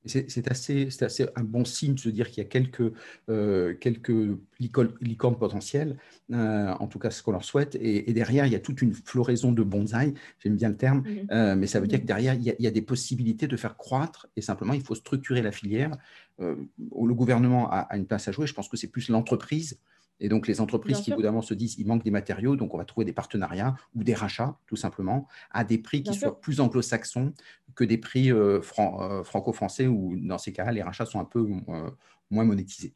[0.06, 2.92] C'est assez, assez, un bon signe de se dire qu'il y a quelques,
[3.30, 5.98] euh, quelques licornes potentielles,
[6.32, 8.94] euh, en tout cas ce qu'on leur souhaite, et, derrière, il y a toute une
[8.94, 12.34] floraison de bonsaï, j'aime bien le terme, mmh euh, mais ça veut dire que derrière,
[12.34, 15.98] il y, a, des possibilités de faire croître, et simplement, il faut structurer la filière.
[16.40, 19.80] le gouvernement a, a, une place à jouer, je pense que c'est plus l'entreprise
[20.20, 22.86] et donc, les entreprises qui, évidemment, se disent il manque des matériaux, donc on va
[22.86, 27.34] trouver des partenariats ou des rachats, tout simplement, à des prix qui soient plus anglo-saxons
[27.76, 31.46] que des prix euh, euh, franco-français, où dans ces cas-là, les rachats sont un peu
[31.68, 31.90] euh,
[32.30, 32.94] moins monétisés.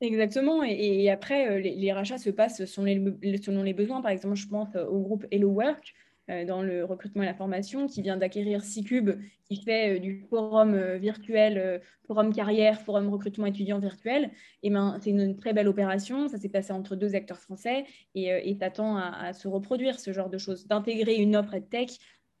[0.00, 0.62] Exactement.
[0.62, 2.84] Et, après, les, rachats se passent selon
[3.22, 4.02] les, selon les besoins.
[4.02, 5.94] Par exemple, je pense au groupe Hello Work,
[6.28, 9.10] dans le recrutement et la formation, qui vient d'acquérir C-Cube,
[9.44, 14.30] qui fait euh, du forum euh, virtuel, forum carrière, forum recrutement étudiant virtuel.
[14.62, 16.28] Et ben, c'est une, très belle opération.
[16.28, 17.84] Ça s'est passé entre deux acteurs français
[18.14, 21.90] et, t'attends à, à, se reproduire ce genre de choses, d'intégrer une offre tech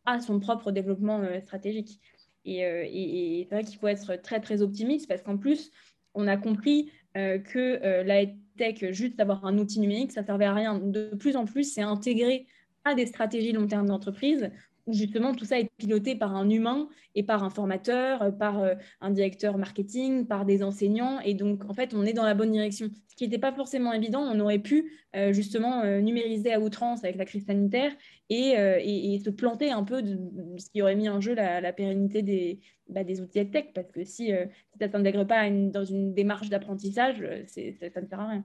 [0.04, 2.00] à son propre développement stratégique.
[2.44, 5.70] Et, c'est vrai qu'il faut être très, très optimiste parce qu'en plus,
[6.14, 10.54] on a compris que la tech, juste avoir un outil numérique, ça ne servait à
[10.54, 10.78] rien.
[10.78, 12.46] De plus en plus, c'est intégrer
[12.94, 14.50] des stratégies long terme d'entreprise
[14.86, 18.74] où justement tout ça est piloté par un humain et par un formateur, par euh,
[19.00, 21.18] un directeur marketing, par des enseignants.
[21.20, 22.90] Et donc, en fait, on est dans la bonne direction.
[23.08, 27.02] Ce qui n'était pas forcément évident, on aurait pu euh, justement euh, numériser à outrance
[27.02, 27.92] avec la crise sanitaire
[28.28, 30.18] et, et, se planter un peu de,
[30.58, 33.66] ce qui aurait mis en jeu la, pérennité des, bah, des outils de tech.
[33.74, 37.60] Parce que si, si ça ne s'intègre pas dans une démarche d'apprentissage, ça,
[37.92, 38.44] ça ne sert à rien.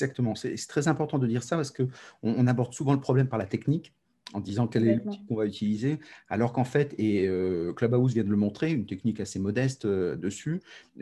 [0.00, 0.36] Exactement.
[0.36, 1.88] C'est très important de dire ça parce qu'on
[2.22, 3.92] on aborde souvent le problème par la technique
[4.34, 8.24] en disant quel est l'outil qu'on va utiliser, alors qu'en fait, et euh, Clubhouse vient
[8.24, 10.60] de le montrer, une technique assez modeste euh, dessus,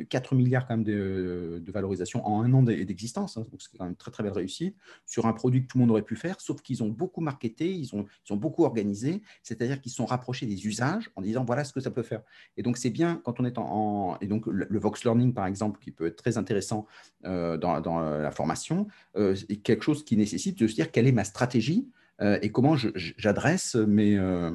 [0.08, 3.96] 4 milliards quand même de, valorisation en un an d'existence, hein, donc c'est quand même
[3.96, 6.62] très très belle réussite, sur un produit que tout le monde aurait pu faire, sauf
[6.62, 10.66] qu'ils ont beaucoup marketé, ils ont, ils ont beaucoup organisé, c'est-à-dire qu'ils sont rapprochés des
[10.66, 12.22] usages en disant voilà ce que ça peut faire.
[12.56, 15.80] Et donc c'est bien quand on est en, et donc le, Vox Learning par exemple,
[15.80, 16.86] qui peut être très intéressant
[17.24, 18.86] euh, dans, dans, la formation,
[19.16, 21.88] est quelque chose qui nécessite de se dire quelle est ma stratégie
[22.20, 24.50] et comment j'adresse mes, euh,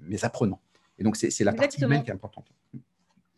[0.00, 0.60] mes apprenants.
[0.98, 2.46] Et donc, c'est la partie humaine qui est importante.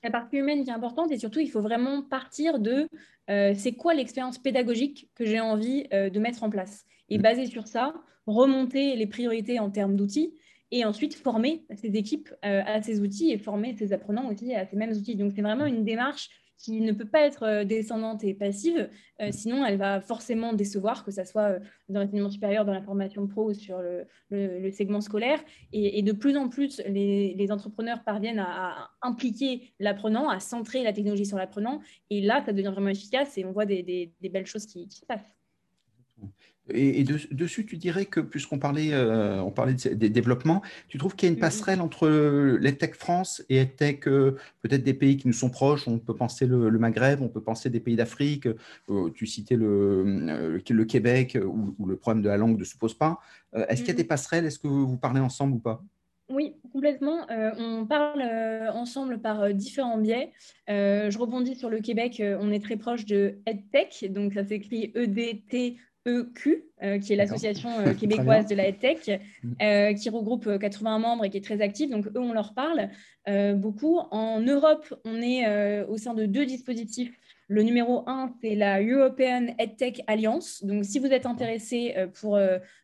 [0.02, 2.88] la partie humaine qui est importante et surtout, il faut vraiment partir de
[3.29, 6.85] c'est quoi l'expérience pédagogique que j'ai envie de mettre en place.
[7.09, 7.22] Et mm.
[7.22, 7.94] basé sur ça,
[8.26, 10.35] remonter les priorités en termes d'outils
[10.70, 14.76] et ensuite former ces équipes à ces outils et former ces apprenants aussi à ces
[14.76, 15.16] mêmes outils.
[15.16, 18.88] Donc, c'est vraiment une démarche qui ne peut pas être euh, descendante et passive,
[19.21, 22.83] euh, sinon elle va forcément décevoir, que ce soit euh, dans l'enseignement supérieur, dans la
[22.83, 23.81] formation pro ou sur
[24.31, 25.40] le, segment scolaire.
[25.73, 31.27] Et, de plus en plus, les, entrepreneurs parviennent à, impliquer l'apprenant, à centrer la technologie
[31.27, 31.81] sur l'apprenant.
[32.11, 35.07] Et là, ça devient vraiment efficace et on voit des, belles choses qui, qui se
[35.07, 35.36] passent.
[36.70, 41.29] Et, dessus, tu dirais que, puisqu'on parlait, euh, on parlait des développements, tu trouves qu'il
[41.29, 45.33] y a une passerelle entre l'EdTech France et EdTech, euh, peut-être des pays qui nous
[45.33, 45.87] sont proches?
[45.87, 48.48] On peut penser le, Maghreb, on peut penser des pays d'Afrique.
[48.90, 52.94] Euh, tu citais le, le Québec, où, le problème de la langue ne se pose
[52.94, 53.20] pas.
[53.55, 54.44] Est-ce qu'il y a des passerelles?
[54.44, 55.83] Est-ce que vous, parlez ensemble ou pas?
[56.29, 57.26] Oui, complètement.
[57.31, 58.22] on parle
[58.74, 60.33] ensemble par différents biais.
[60.68, 62.20] je rebondis sur le Québec.
[62.40, 67.71] on est très proche de EdTech, donc ça s'écrit E-D-T EQ, euh, qui est l'association
[67.81, 69.53] euh, québécoise de la EdTech, mm.
[69.62, 71.90] euh, qui regroupe 80 membres et qui est très active.
[71.90, 72.90] Donc, eux, on leur parle
[73.57, 73.99] beaucoup.
[74.12, 77.19] En Europe, on est au sein de deux dispositifs.
[77.49, 80.62] Le numéro un, c'est la European EdTech Alliance.
[80.62, 82.38] Donc, si vous êtes intéressé pour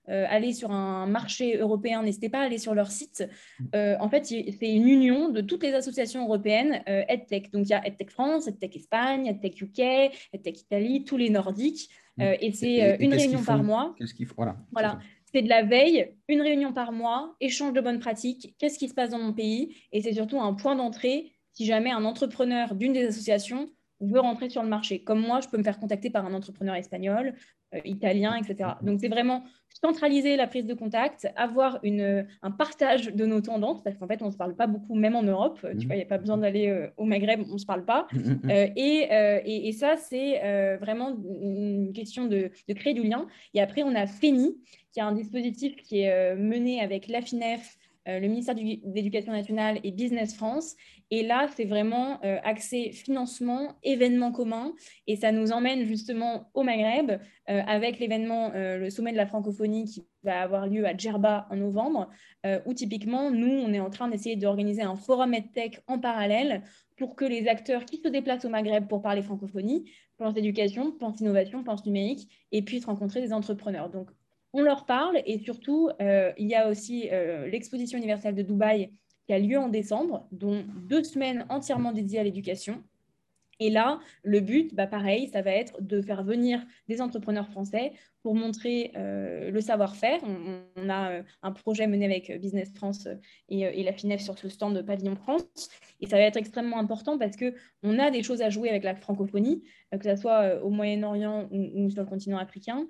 [0.09, 3.25] aller sur un marché européen, n'hésitez pas à aller sur leur site.
[3.61, 3.67] Mm.
[4.01, 7.53] en fait, c'est une union de toutes les associations européennes EdTech.
[7.53, 11.89] Donc, il y a EdTech France, EdTech Espagne, EdTech UK, EdTech Italie, tous les nordiques.
[12.21, 13.95] Euh, et c'est euh, une réunion par mois.
[13.99, 14.57] Qu'est-ce qu'il faut Voilà.
[14.71, 14.99] voilà.
[15.33, 18.95] C'est de la veille, une réunion par mois, échange de bonnes pratiques, qu'est-ce qui se
[18.95, 19.75] passe dans mon pays?
[19.91, 23.71] Et c'est surtout un point d'entrée si jamais un entrepreneur d'une des associations
[24.03, 25.03] veut rentrer sur le marché.
[25.03, 27.35] Comme moi, je peux me faire contacter par un entrepreneur espagnol,
[27.75, 28.71] euh, italien, etc.
[28.83, 29.45] Donc, c'est vraiment
[29.81, 34.23] centraliser la prise de contact, avoir une, un partage de nos tendances, parce qu'en fait,
[34.23, 35.59] on ne se parle pas beaucoup, même en Europe.
[35.63, 35.87] Tu mhm.
[35.87, 38.07] vois, il n'y a pas besoin d'aller euh, au Maghreb, on ne se parle pas.
[38.53, 43.27] Euh, et, et, ça, c'est vraiment une question de, de, créer du lien.
[43.55, 44.57] Et après, on a FENI,
[44.93, 48.63] qui est un dispositif qui est mené avec l'AFINEF, le ministère de
[48.95, 50.77] l'Éducation nationale et Business France,
[51.15, 54.73] et là, c'est vraiment euh, accès financement, événements communs.
[55.07, 59.27] Et ça nous emmène justement au Maghreb euh, avec l'événement, euh, le sommet de la
[59.27, 62.09] francophonie qui va avoir lieu à Djerba en novembre,
[62.65, 66.63] où typiquement, nous, on est en train d'essayer d'organiser un forum EdTech en parallèle
[66.97, 71.21] pour que les acteurs qui se déplacent au Maghreb pour parler francophonie pensent éducation, pensent
[71.21, 73.91] innovation, pensent numérique et puissent rencontrer des entrepreneurs.
[73.91, 74.11] Donc,
[74.53, 77.09] on leur parle et surtout, il y a aussi
[77.51, 78.91] l'exposition universelle de Dubaï
[79.27, 82.83] qui a lieu en décembre, dont deux semaines entièrement dédiées à l'éducation.
[83.61, 87.93] Et là, le but, bah pareil, ça va être de faire venir des entrepreneurs français
[88.23, 90.21] pour montrer euh, le savoir-faire.
[90.77, 93.07] On, a euh, un projet mené avec Business France
[93.49, 95.45] et, la FINEF sur ce stand de Pavillon France.
[96.01, 98.97] Et ça va être extrêmement important parce qu'on a des choses à jouer avec la
[98.97, 99.63] francophonie,
[99.95, 102.89] euh, que ce soit au Moyen-Orient ou, sur le continent africain.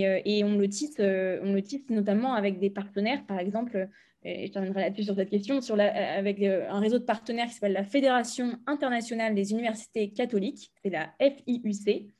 [0.00, 3.88] Et, et on, le tisse, on le tisse notamment avec des partenaires, par exemple
[4.24, 7.72] et je terminerai là-dessus sur cette question, avec euh, un réseau de partenaires qui s'appelle
[7.72, 12.12] la Fédération internationale des universités catholiques, c'est la FIUC.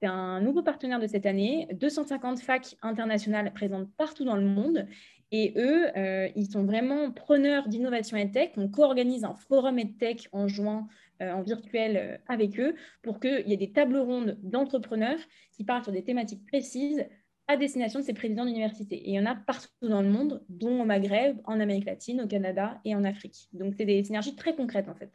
[0.00, 4.86] C'est un nouveau partenaire de cette année, 250 facs internationales présentes partout dans le monde.
[5.32, 8.52] Et eux, euh, ils sont vraiment preneurs d'innovation EdTech.
[8.56, 13.52] On co-organise un forum EdTech en juin euh, en virtuel avec eux pour qu'il y
[13.52, 15.18] ait des tables rondes d'entrepreneurs
[15.52, 17.04] qui parlent sur des thématiques précises
[17.50, 18.96] à destination de ces présidents d'université.
[18.96, 22.20] Et il y en a partout dans le monde, dont au Maghreb, en Amérique latine,
[22.20, 23.48] au Canada et en Afrique.
[23.52, 25.10] Donc, c'est des synergies très concrètes, en fait.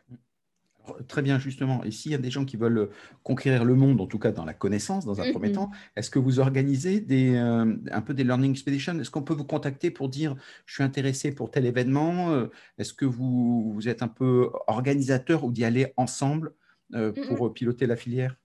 [1.08, 1.84] Très bien, justement.
[1.84, 2.90] Et s'il y a des gens qui veulent
[3.24, 6.20] conquérir le monde, en tout cas dans la connaissance, dans un premier temps, est-ce que
[6.20, 9.00] vous organisez des, euh, un peu des Learning Expeditions?
[9.00, 12.94] Est-ce qu'on peut vous contacter pour dire je suis intéressé pour tel événement euh, Est-ce
[12.94, 16.54] que vous, vous, êtes un peu organisateur ou d'y aller ensemble
[16.94, 18.36] euh, pour piloter la filière?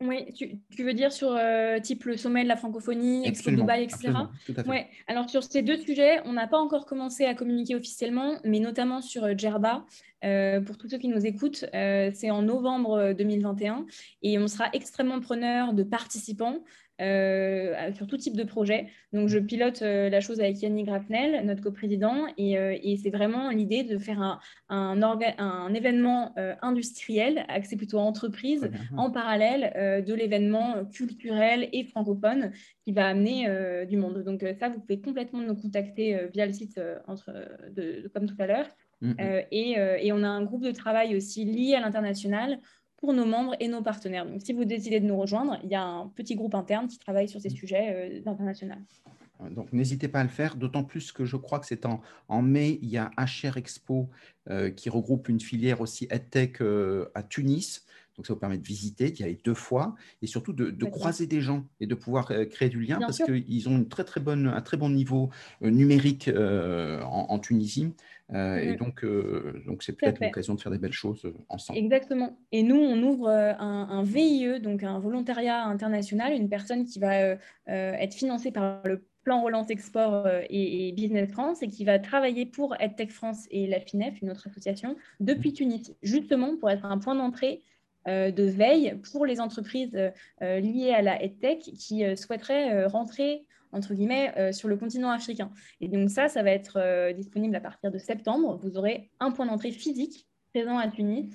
[0.00, 4.12] Oui, tu, veux dire sur euh, type le sommet de la francophonie, Expo Dubaï, etc.
[4.66, 8.60] Oui, alors sur ces deux sujets, on n'a pas encore commencé à communiquer officiellement, mais
[8.60, 9.84] notamment sur euh, Djerba.
[10.24, 13.86] Euh, pour tous ceux qui nous écoutent, c'est en novembre 2021
[14.22, 16.64] et on sera extrêmement preneur de participants.
[17.00, 18.88] Euh, sur tout type de projet.
[19.12, 23.10] Donc, je pilote euh, la chose avec Yannick Grafnel, notre coprésident, et, euh, et c'est
[23.10, 30.14] vraiment l'idée de faire un, un, un événement industriel, axé plutôt entreprise, en parallèle de
[30.14, 32.50] l'événement culturel et francophone
[32.84, 33.48] qui va amener
[33.86, 34.24] du monde.
[34.24, 37.32] Donc, ça, vous pouvez complètement nous contacter via le site entre,
[37.74, 38.66] de, comme tout à l'heure.
[39.00, 39.16] Mm, mm.
[39.52, 42.58] et, et, on a un groupe de travail aussi lié à l'international
[42.98, 44.26] pour nos membres et nos partenaires.
[44.26, 46.98] Donc, si vous décidez de nous rejoindre, il y a un petit groupe interne qui
[46.98, 47.56] travaille sur ces mm.
[47.56, 48.74] sujets euh, internationaux.
[49.52, 52.42] Donc n'hésitez pas à le faire, d'autant plus que je crois que c'est en, en,
[52.42, 54.10] mai, il y a HR Expo
[54.74, 56.60] qui regroupe une filière aussi EdTech
[57.14, 57.86] à Tunis.
[58.18, 61.40] Donc, ça vous permet de visiter, d'y aller deux fois et surtout de, croiser des
[61.40, 64.48] gens et de pouvoir euh, créer du lien parce qu'ils ont une très, très bonne,
[64.48, 65.30] un très bon niveau
[65.62, 67.94] euh, numérique euh, en, Tunisie.
[68.34, 69.06] Et donc,
[69.66, 71.78] donc c'est peut-être l'occasion de faire des belles choses ensemble.
[71.78, 72.38] Exactement.
[72.52, 77.36] Et nous, on ouvre un, VIE, donc un volontariat international, une personne qui va
[77.66, 82.74] être financée par le plan Relance Export et, Business France et qui va travailler pour
[82.78, 85.54] EdTech France et la FINEF, une autre association, depuis mmh.
[85.54, 87.62] Tunis, justement pour être un point d'entrée
[88.08, 90.10] euh, de veille pour les entreprises euh,
[90.42, 95.50] euh, liées à la EdTech qui souhaiteraient rentrer entre guillemets, sur le continent africain.
[95.80, 98.58] Et donc ça, ça va être disponible à partir de septembre.
[98.62, 101.30] Vous aurez un point d'entrée physique présent à Tunis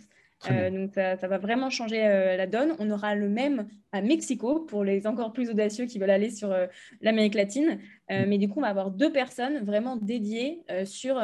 [0.51, 2.75] euh, donc ça, va vraiment changer euh, la donne.
[2.79, 6.51] On aura le même à Mexico pour les encore plus audacieux qui veulent aller sur
[6.51, 6.67] euh,
[7.01, 7.79] l'Amérique latine.
[8.09, 8.25] Mm.
[8.27, 11.15] Mais du coup, on va avoir deux personnes vraiment dédiées sur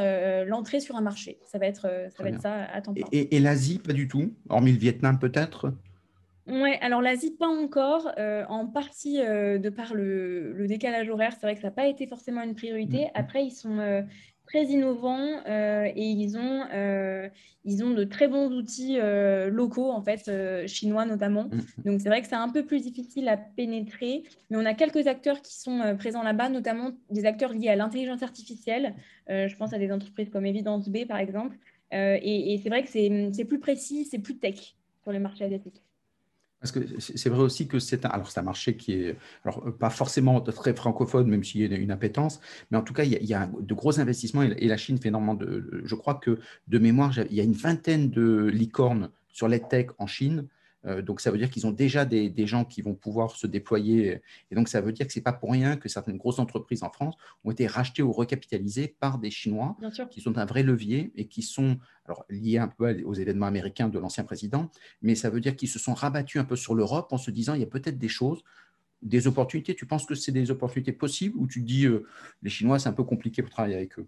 [0.46, 1.40] l'entrée sur un marché.
[1.46, 1.82] Ça va être
[2.16, 3.06] ça, va être ça à temps plein.
[3.12, 5.74] Et, et l'Asie, pas du tout, hormis le Vietnam peut-être?
[6.52, 8.12] Oui, alors l'Asie, pas encore.
[8.18, 12.08] en partie de par le, le décalage horaire, c'est vrai que ça n'a pas été
[12.08, 13.06] forcément une priorité.
[13.06, 13.12] Mm.
[13.16, 14.06] Après, ils sont
[14.50, 17.30] très innovants euh, et ils ont, euh,
[17.66, 20.30] ils ont de très bons outils euh, locaux, en fait,
[20.68, 21.44] chinois notamment.
[21.44, 21.84] Mm, mm.
[21.86, 25.08] Donc, c'est vrai que c'est un peu plus difficile à pénétrer, mais on a quelques
[25.08, 28.96] acteurs qui sont présents là-bas, notamment des acteurs liés à l'intelligence artificielle.
[29.28, 31.58] je pense à des entreprises comme Evidence B, par exemple.
[31.92, 35.82] et, et c'est vrai que c'est plus précis, c'est plus tech sur les marchés asiatiques.
[36.60, 40.76] Parce que c'est vrai aussi que c'est un, marché qui est euh, pas forcément très
[40.76, 43.74] francophone, même s'il y a une appétence, mais en tout cas, il y a, de
[43.74, 45.82] gros investissements et la Chine fait énormément de.
[45.86, 49.88] Je crois que de mémoire, il y a une vingtaine de licornes sur les tech
[50.00, 50.48] en Chine.
[50.86, 54.22] Euh, donc, ça veut dire qu'ils ont déjà des, gens qui vont pouvoir se déployer.
[54.50, 56.84] Et donc, ça veut dire que ce n'est pas pour rien que certaines grosses entreprises
[56.84, 59.76] en France ont été rachetées ou recapitalisées par des Chinois
[60.10, 63.90] qui sont un vrai levier et qui sont alors, liés un peu aux événements américains
[63.90, 64.70] de l'ancien président.
[65.02, 67.54] Mais ça veut dire qu'ils se sont rabattus un peu sur l'Europe en se disant
[67.54, 68.44] il y a peut-être des choses
[69.02, 72.06] des opportunités, tu penses que c'est des opportunités possibles ou tu dis euh,
[72.42, 74.08] les Chinois, c'est un peu compliqué pour travailler avec eux?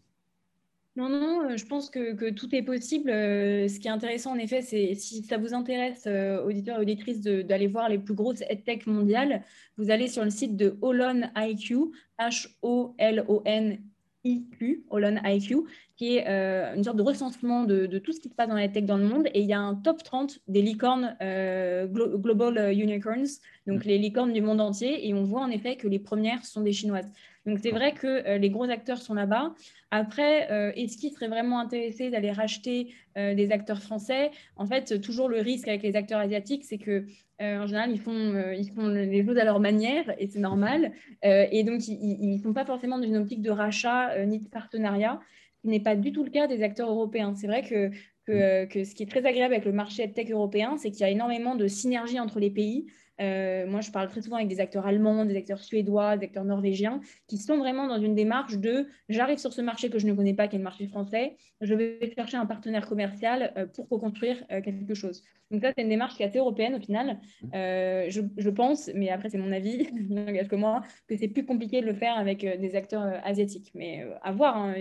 [0.97, 3.09] Non, non, euh, je pense que, tout est possible.
[3.09, 6.81] Euh, ce qui est intéressant, en effet, c'est si ça vous intéresse, euh, auditeurs et
[6.81, 9.43] auditrices, d'aller voir les plus grosses EdTech mondiales,
[9.77, 13.79] vous allez sur le site de Holon IQ, H-O-L-O-N
[14.23, 14.85] IQ,
[15.25, 15.63] IQ,
[16.01, 16.27] qui est
[16.75, 19.05] une sorte de recensement de, tout ce qui se passe dans la tech dans le
[19.05, 19.27] monde.
[19.35, 23.27] Et il y a un top 30 des licornes Global Unicorns,
[23.67, 23.87] donc mm.
[23.87, 25.07] les licornes du monde entier.
[25.07, 27.11] Et on voit en effet que les premières sont des chinoises.
[27.45, 29.53] Donc c'est vrai que euh, les gros acteurs sont là-bas.
[29.89, 34.31] Après, euh, est-ce qu'ils seraient vraiment intéressés d'aller racheter euh, des acteurs français?
[34.55, 37.05] En fait, toujours le risque avec les acteurs asiatiques, c'est que
[37.43, 40.91] en général, ils font, ils font les choses à leur manière et c'est normal.
[41.23, 45.19] et donc, ils ne sont pas forcément dans une optique de rachat ni de partenariat,
[45.61, 47.33] qui n'est pas du tout le cas des acteurs européens.
[47.35, 47.91] C'est vrai que
[48.27, 51.03] que, que, ce qui est très agréable avec le marché tech européen, c'est qu'il y
[51.03, 52.85] a énormément de synergie entre les pays.
[53.21, 56.43] Euh, moi, je parle très souvent avec des acteurs allemands, des acteurs suédois, des acteurs
[56.43, 60.13] norvégiens, qui sont vraiment dans une démarche de j'arrive sur ce marché que je ne
[60.13, 63.87] connais pas, qui est le marché français, je vais chercher un partenaire commercial euh, pour
[63.87, 65.23] co-construire euh, quelque chose.
[65.51, 67.19] Donc ça, c'est une démarche qui est assez européenne au final.
[67.53, 71.85] Je, pense, mais après c'est mon avis, n'engage que moi, que c'est plus compliqué de
[71.85, 73.71] le faire avec des acteurs asiatiques.
[73.75, 74.73] Mais à voir, hein,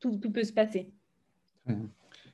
[0.00, 0.90] tout, peut se passer.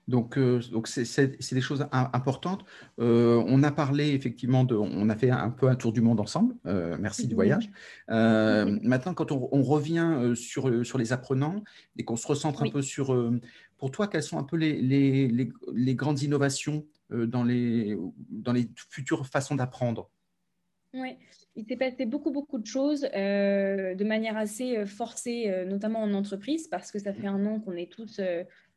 [0.09, 2.65] Donc, euh, donc c'est des choses importantes.
[2.99, 6.19] Euh, on a parlé effectivement de, on a fait un peu un tour du monde
[6.19, 6.57] ensemble.
[6.67, 7.71] Euh, merci du voyage.
[8.09, 11.63] maintenant, quand on, revient sur, sur les apprenants
[11.99, 13.31] et qu'on se recentre un peu sur,
[13.77, 15.29] pour toi, quelles sont un peu les, les,
[15.75, 17.99] les, grandes innovations dans, les,
[18.31, 20.09] dans les futures façons d'apprendre?
[20.95, 21.17] Oui,
[21.55, 26.91] il s'est passé beaucoup, beaucoup de choses de manière assez forcée, notamment en entreprise, parce
[26.91, 28.19] que ça fait un an qu'on est tous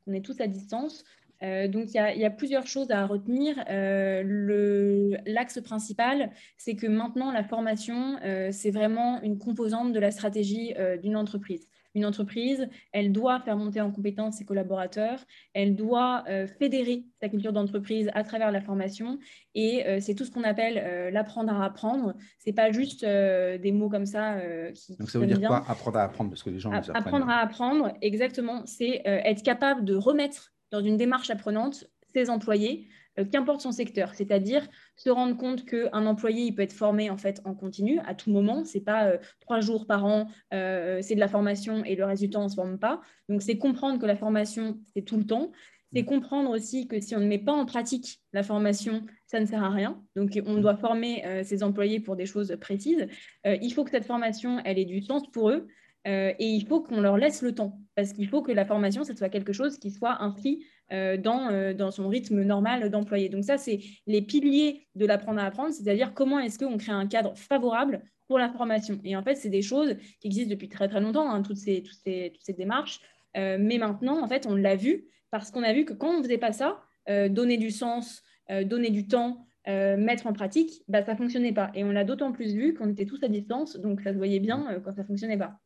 [0.05, 1.03] qu'on est tous à distance.
[1.43, 3.55] Euh, donc, il y, a plusieurs choses à retenir.
[3.69, 10.11] Euh, l'axe principal, c'est que maintenant, la formation, euh, c'est vraiment une composante de la
[10.11, 11.67] stratégie d'une entreprise.
[11.93, 16.23] Une entreprise, elle doit faire monter en compétence ses collaborateurs, elle doit
[16.57, 19.19] fédérer sa culture d'entreprise à travers la formation,
[19.55, 22.15] et c'est tout ce qu'on appelle l'apprendre à apprendre.
[22.39, 24.37] C'est pas juste des mots comme ça
[24.73, 24.95] qui.
[24.95, 26.71] Donc ça veut dire quoi apprendre à apprendre parce que les gens.
[26.71, 28.65] Apprendre à apprendre, exactement.
[28.65, 32.87] C'est être capable de remettre dans une démarche apprenante ses employés,
[33.19, 37.17] euh, qu'importe son secteur, c'est-à-dire se rendre compte qu'un employé il peut être formé en
[37.17, 41.15] fait en continu à tout moment, c'est pas euh, trois jours par an, euh, c'est
[41.15, 43.01] de la formation et le résultat on se forme pas.
[43.27, 45.51] Donc c'est comprendre que la formation c'est tout le temps,
[45.93, 49.45] c'est comprendre aussi que si on ne met pas en pratique la formation, ça ne
[49.45, 50.01] sert à rien.
[50.15, 53.07] Donc, on doit former ses employés pour des choses précises.
[53.43, 55.67] il faut que cette formation, elle ait du sens pour eux.
[56.05, 59.15] Et il faut qu'on leur laisse le temps, parce qu'il faut que la formation, ce
[59.15, 63.29] soit quelque chose qui soit inscrit dans, dans son rythme normal d'employé.
[63.29, 67.07] Donc ça, c'est les piliers de l'apprendre à apprendre, c'est-à-dire comment est-ce qu'on crée un
[67.07, 68.99] cadre favorable pour la formation.
[69.03, 71.83] Et en fait, c'est des choses qui existent depuis très très longtemps, hein, toutes, ces,
[71.83, 72.99] toutes, ces, toutes ces démarches.
[73.35, 76.23] mais maintenant, en fait, on l'a vu parce qu'on a vu que quand on ne
[76.23, 81.13] faisait pas ça, donner du sens, donner du temps, euh, mettre en pratique, bah, ça
[81.13, 81.69] ne fonctionnait pas.
[81.75, 84.39] Et on l'a d'autant plus vu qu'on était tous à distance, donc ça se voyait
[84.39, 85.59] bien euh, quand ça ne fonctionnait pas.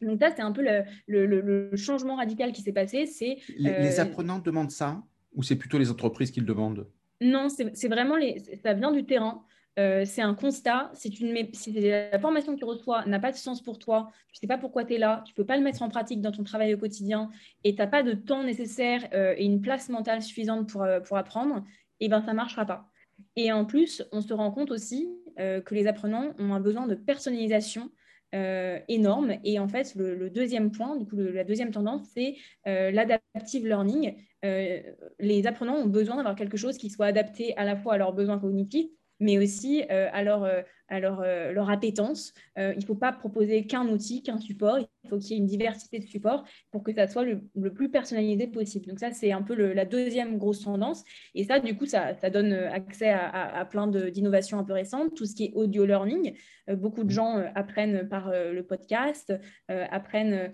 [0.00, 0.64] Donc ça, c'est un peu
[1.06, 3.06] le, changement radical qui s'est passé.
[3.06, 5.02] C'est les, euh, apprenants demandent ça
[5.34, 6.86] ou c'est plutôt les entreprises qui le demandent?
[7.20, 9.44] Non, c'est vraiment les, ça vient du terrain.
[9.76, 10.90] c'est un constat.
[10.94, 14.36] C'est une, si la formation que tu reçois n'a pas de sens pour toi, tu
[14.36, 16.20] ne sais pas pourquoi tu es là, tu ne peux pas le mettre en pratique
[16.20, 17.30] dans ton travail au quotidien
[17.64, 21.64] et tu n'as pas de temps nécessaire et une place mentale suffisante pour, pour apprendre,
[22.00, 22.90] et eh ben ça ne marchera pas.
[23.36, 26.86] Et en plus, on se rend compte aussi euh, que les apprenants ont un besoin
[26.86, 27.90] de personnalisation
[28.34, 29.34] euh, énorme.
[29.44, 34.14] Et en fait, le, deuxième point, du la deuxième tendance, c'est euh, l'adaptive learning.
[34.42, 38.12] les apprenants ont besoin d'avoir quelque chose qui soit adapté à la fois à leurs
[38.12, 42.32] besoins cognitifs, mais aussi à leur à leur, euh, leur appétence.
[42.58, 44.78] Euh, il ne faut pas proposer qu'un outil, qu'un support.
[44.78, 47.40] Il faut qu'il y ait une diversité de supports pour que ça soit le,
[47.72, 48.86] plus personnalisé possible.
[48.86, 51.04] Donc ça, c'est un peu la deuxième grosse tendance.
[51.34, 55.14] Et ça, du coup, ça, ça donne accès à, à, plein d'innovations un peu récentes.
[55.14, 56.36] Tout ce qui est audio learning.
[56.70, 59.32] Euh, beaucoup de gens apprennent par le podcast,
[59.68, 60.52] apprennent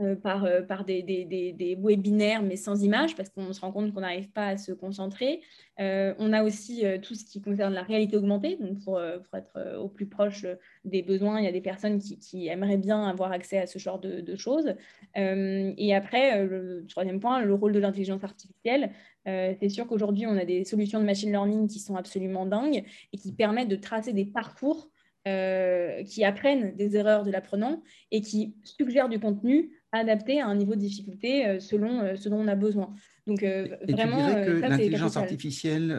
[0.00, 3.70] euh, par, euh, par des, des, des, webinaires, mais sans images, parce qu'on se rend
[3.70, 5.42] compte qu'on n'arrive pas à se concentrer.
[5.78, 9.76] Euh, on a aussi tout ce qui concerne la réalité augmentée, donc pour, pour être
[9.78, 10.46] au plus proche
[10.86, 13.78] des besoins, il y a des personnes qui, qui aimeraient bien avoir accès à ce
[13.78, 14.74] genre de, de choses.
[15.16, 18.92] et après, le troisième point, le rôle de l'intelligence artificielle.
[19.26, 23.18] c'est sûr qu'aujourd'hui, on a des solutions de machine learning qui sont absolument dingues et
[23.18, 24.90] qui permettent de tracer des parcours
[25.24, 30.74] qui apprennent des erreurs de l'apprenant et qui suggèrent du contenu adapté à un niveau
[30.74, 32.94] de difficulté euh, selon euh, ce dont on a besoin.
[33.26, 35.92] Donc, euh, et vraiment, tu dirais que l'intelligence artificielle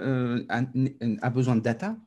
[0.50, 1.98] a, besoin de data?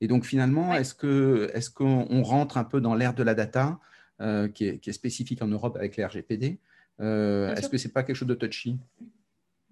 [0.00, 3.78] Et donc, finalement, est-ce qu'on est qu'on rentre un peu dans l'ère de la data
[4.54, 6.58] qui, est, qui, est, spécifique en Europe avec les RGPD
[6.98, 8.78] Est-ce que ce n'est pas quelque chose de touchy?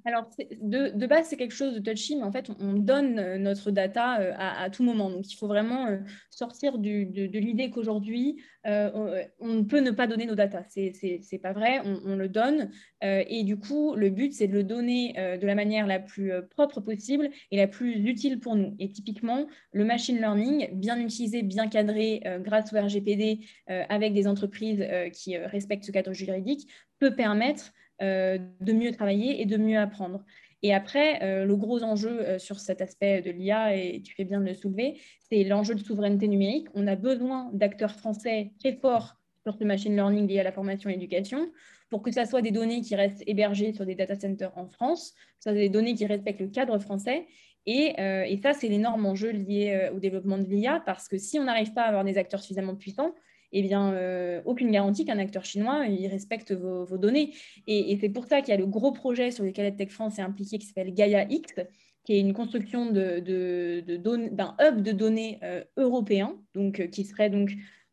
[0.07, 0.29] Alors,
[0.61, 4.21] de, base, c'est quelque chose de touchy, mais en fait, on, donne euh, notre data
[4.21, 5.09] euh, à, tout moment.
[5.09, 5.99] Donc, il faut vraiment euh,
[6.31, 8.37] sortir de, l'idée qu'aujourd'hui,
[8.67, 10.65] on, peut ne pas donner nos data.
[10.69, 12.71] Ce n'est pas vrai, on, le donne.
[13.03, 16.81] et du coup, le but, c'est de le donner de la manière la plus propre
[16.81, 18.75] possible et la plus utile pour nous.
[18.79, 24.83] Et typiquement, le machine learning, bien utilisé, bien cadré grâce au RGPD avec des entreprises
[25.13, 26.67] qui respectent ce cadre juridique,
[26.99, 27.71] peut permettre
[28.01, 30.25] de mieux travailler et de mieux apprendre.
[30.65, 34.25] Et après, euh, le gros enjeu euh, sur cet aspect de l'IA, et tu fais
[34.25, 36.69] bien de le soulever, c'est l'enjeu de souveraineté numérique.
[36.73, 40.89] On a besoin d'acteurs français très forts sur ce machine learning lié à la formation
[40.89, 41.51] et l'éducation
[41.91, 45.11] pour que ça soit des données qui restent hébergées sur des data centers en France,
[45.11, 47.27] que ce soit des données qui respectent le cadre français.
[47.67, 51.45] Et, et ça, c'est l'énorme enjeu lié au développement de l'IA, parce que si on
[51.45, 53.15] n'arrive pas à avoir des acteurs suffisamment puissants,
[53.55, 57.33] eh bien, euh, aucune garantie qu'un acteur chinois il respecte vos, données.
[57.69, 60.23] Et, c'est pour ça qu'il y a le gros projet sur lequel Tech France est
[60.23, 61.55] impliqué qui s'appelle Gaia X,
[62.03, 67.31] qui est une construction d'un de, hub de données euh, européen, donc, euh, qui serait
[67.31, 67.53] donc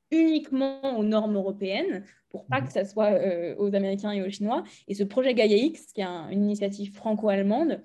[0.10, 2.68] uniquement aux normes européennes pour pas mhm.
[2.68, 3.20] que ça soit
[3.58, 4.64] aux Américains et aux Chinois.
[4.88, 7.82] Et ce projet Gaia X, qui est une initiative franco-allemande,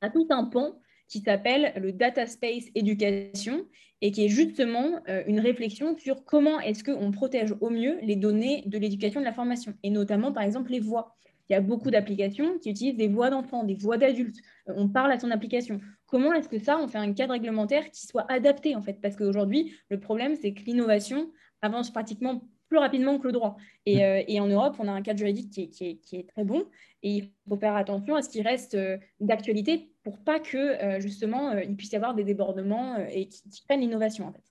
[0.00, 0.74] a tout un pont
[1.08, 3.64] qui s'appelle le Data Space Education
[4.00, 8.16] et qui est justement euh, une réflexion sur comment est-ce qu'on protège au mieux les
[8.16, 11.16] données de l'éducation et de la formation, et notamment par exemple les voix.
[11.48, 14.38] Il y a beaucoup d'applications qui utilisent des voix d'enfants, des voix d'adultes.
[14.68, 15.80] Euh, on parle à son application.
[16.06, 19.00] Comment est-ce que ça, on fait un cadre réglementaire qui soit adapté en fait?
[19.00, 21.30] Parce qu'aujourd'hui, le problème, c'est que l'innovation
[21.62, 23.56] avance pratiquement plus rapidement que le droit.
[23.86, 24.00] Et, mm.
[24.00, 26.28] euh, et, en Europe, on a un cadre juridique qui est, qui est, qui est,
[26.28, 26.64] très bon
[27.02, 28.76] et il faut faire attention à ce qu'il reste
[29.20, 33.80] d'actualité pour pas que euh, justement il puisse y avoir des débordements et qui, prennent
[33.80, 34.42] l'innovation en fait.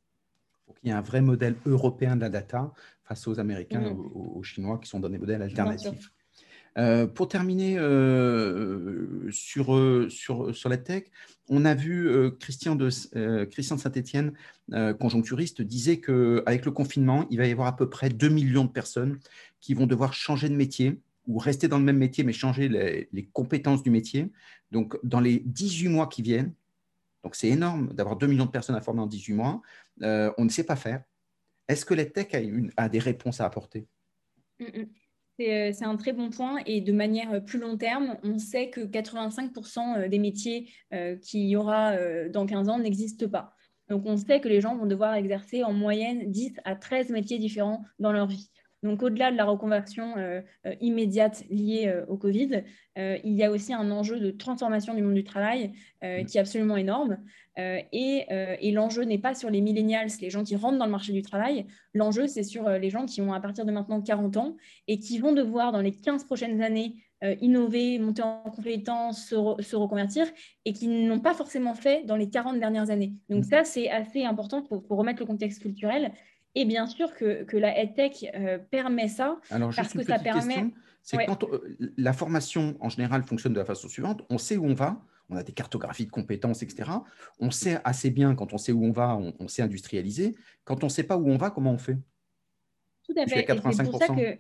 [0.83, 2.71] Il y a un vrai modèle européen de la data
[3.05, 3.99] face aux Américains, mm.
[4.13, 6.11] aux, aux, Chinois qui sont dans des modèles alternatifs.
[6.77, 11.05] Euh, pour terminer euh, sur, euh, sur, sur la tech,
[11.49, 12.89] on a vu Christian de,
[13.45, 14.33] Christian Saint-Etienne,
[14.99, 18.69] conjoncturiste, disait qu'avec le confinement, il va y avoir à peu près 2 millions de
[18.69, 19.17] personnes
[19.61, 23.29] qui vont devoir changer de métier ou rester dans le même métier, mais changer les,
[23.33, 24.31] compétences du métier.
[24.71, 26.53] Donc, dans les 18 mois qui viennent,
[27.23, 29.61] donc c'est énorme d'avoir 2 millions de personnes à former en 18 mois,
[30.01, 31.03] on ne sait pas faire.
[31.67, 32.39] Est-ce que la tech a,
[32.83, 33.87] a des réponses à apporter?
[34.59, 34.87] Mm, mm.
[35.39, 38.69] Euh, c'est un très bon point et de manière euh, plus long terme, on sait
[38.69, 40.71] que 85% euh, des métiers
[41.21, 41.95] qu'il y aura
[42.29, 43.53] dans 15 ans n'existent pas.
[43.89, 47.39] Donc on sait que les gens vont devoir exercer en moyenne 10 à 13 métiers
[47.39, 48.49] différents dans leur vie.
[48.83, 50.15] Donc, au-delà de la reconversion
[50.81, 52.63] immédiate liée au Covid,
[52.95, 55.71] il y a aussi un enjeu de transformation du monde du travail
[56.03, 56.25] mmh.
[56.25, 57.17] qui est absolument énorme.
[57.57, 61.11] et, et l'enjeu n'est pas sur les millennials, les gens qui rentrent dans le marché
[61.11, 61.65] du travail.
[61.95, 64.57] L'enjeu, c'est sur les gens qui ont à partir de maintenant 40 ans
[64.87, 69.75] et qui vont devoir, dans les 15 prochaines années, euh, innover, monter en compétences, se,
[69.75, 70.27] reconvertir,
[70.65, 73.13] et qui n'ont pas forcément fait dans les 40 dernières années.
[73.27, 73.49] Donc mm.
[73.49, 76.11] ça, c'est assez important pour, remettre le contexte culturel.
[76.59, 80.65] Et bien sûr que, que la EdTech euh, permet ça, Alors, parce que ça permet...
[81.03, 84.23] C'est quand euh, la formation, en général, fonctionne de la façon suivante.
[84.31, 84.99] On sait où on va,
[85.29, 86.89] on a des cartographies de compétences, etc.
[87.39, 90.35] On sait assez bien, quand on sait où on va, on, sait industrialiser.
[90.63, 91.97] Quand on ne sait pas où on va, comment on fait?
[93.03, 93.45] Tout à fait.
[93.47, 94.39] c'est pour ça que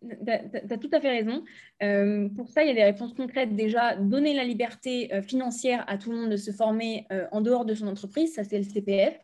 [0.00, 1.42] tu as, tout à fait raison.
[1.82, 3.56] Euh, pour ça, il y a des réponses concrètes.
[3.56, 7.40] Déjà, donner la liberté euh, financière à tout le monde de se former euh, en
[7.40, 9.18] dehors de son entreprise, ça c'est le CPF.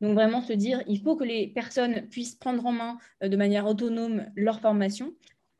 [0.00, 3.66] Donc vraiment se dire, il faut que les personnes puissent prendre en main de manière
[3.66, 5.12] autonome leur formation.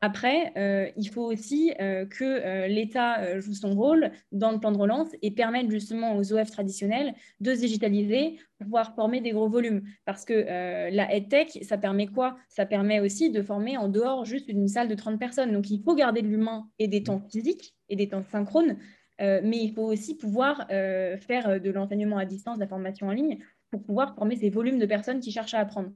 [0.03, 4.71] Après, euh, il faut aussi euh, que euh, l'État joue son rôle dans le plan
[4.71, 9.29] de relance et permette justement aux OF traditionnels de se digitaliser pour pouvoir former des
[9.29, 9.83] gros volumes.
[10.05, 12.37] Parce que la EdTech, ça permet quoi?
[12.49, 15.51] Ça permet aussi de former en dehors juste d'une salle de 30 personnes.
[15.51, 18.77] Donc, il faut garder de l'humain et des temps physiques et des temps synchrones,
[19.19, 23.37] mais il faut aussi pouvoir faire de l'enseignement à distance, de la formation en ligne
[23.71, 25.91] pour pouvoir former ces volumes de personnes qui cherchent à apprendre.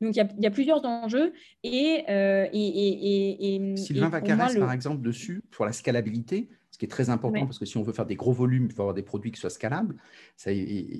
[0.00, 1.32] Donc, il y a, plusieurs enjeux.
[1.64, 7.10] Et, euh, et, Sylvain Vacarès, par exemple, dessus, pour la scalabilité, ce qui est très
[7.10, 9.32] important, parce que si on veut faire des gros volumes, il faut avoir des produits
[9.32, 9.96] qui soient scalables.
[10.36, 10.50] Ça,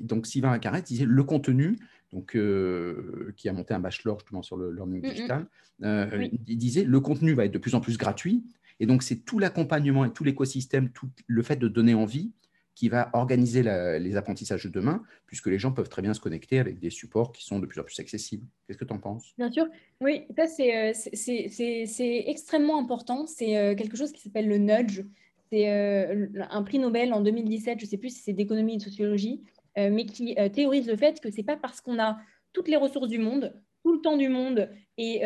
[0.03, 1.79] donc, Sylvain Vacarès disait le contenu,
[2.12, 5.47] donc, euh, qui a monté un bachelor justement sur le learning mm, digital,
[5.83, 8.45] euh, il disait le contenu va être de plus en plus gratuit.
[8.81, 12.33] Et donc, c'est tout l'accompagnement et tout l'écosystème, tout le fait de donner envie
[12.77, 13.62] qui va organiser
[13.99, 17.33] les apprentissages de demain, puisque les gens peuvent très bien se connecter avec des supports
[17.33, 18.47] qui sont de plus en plus accessibles.
[18.66, 19.33] Qu'est-ce que tu en penses?
[19.39, 19.66] Bien sûr,
[20.03, 23.27] oui, ça c'est euh, extrêmement important.
[23.27, 25.03] C'est euh, quelque chose qui s'appelle le nudge.
[25.51, 28.77] C'est euh, un prix Nobel en 2017, je ne sais plus si c'est d'économie et
[28.77, 29.43] de sociologie,
[29.77, 32.18] mais qui théorise le fait que ce n'est pas parce qu'on a
[32.53, 35.22] toutes les ressources du monde, tout le temps du monde et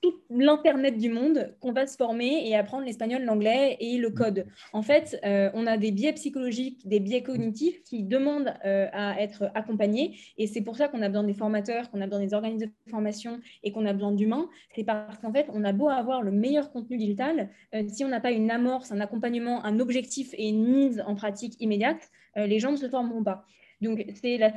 [0.00, 4.46] tout l'Internet du monde qu'on va se former et apprendre l'espagnol, l'anglais et le code.
[4.72, 9.20] En fait, euh, on a des biais psychologiques, des biais cognitifs qui demandent euh, à
[9.20, 10.18] être accompagnés.
[10.36, 12.90] Et c'est pour ça qu'on a besoin des formateurs, qu'on a besoin des organismes de
[12.90, 14.48] formation et qu'on a besoin d'humains.
[14.74, 18.08] C'est parce qu'en fait, on a beau avoir le meilleur contenu digital, euh, si on
[18.08, 22.60] n'a pas une amorce, un accompagnement, un objectif et une mise en pratique immédiate, les
[22.60, 23.46] gens ne se formeront pas.
[23.80, 24.52] Donc, c'est la,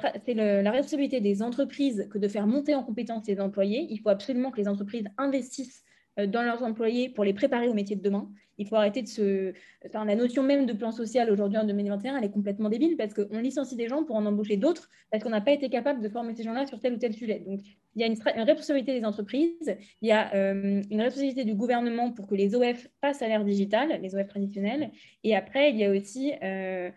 [0.64, 3.88] la, responsabilité des entreprises que de faire monter en compétence les employés.
[3.90, 5.84] Il faut absolument que les entreprises investissent
[6.18, 8.30] dans leurs employés pour les préparer au métier de demain.
[8.62, 9.54] Il faut arrêter de se...
[9.94, 13.40] La notion même de plan social aujourd'hui en 2021, elle est complètement débile parce qu'on
[13.40, 16.36] licencie des gens pour en embaucher d'autres parce qu'on n'a pas été capable de former
[16.36, 17.40] ces gens-là sur tel ou tel sujet.
[17.40, 17.62] Donc,
[17.96, 22.12] il y a une, responsabilité des entreprises, il y a euh, une responsabilité du gouvernement
[22.12, 24.92] pour que les OF passent à l'ère digitale, les OF traditionnels.
[25.24, 26.90] Et après, il y a aussi euh,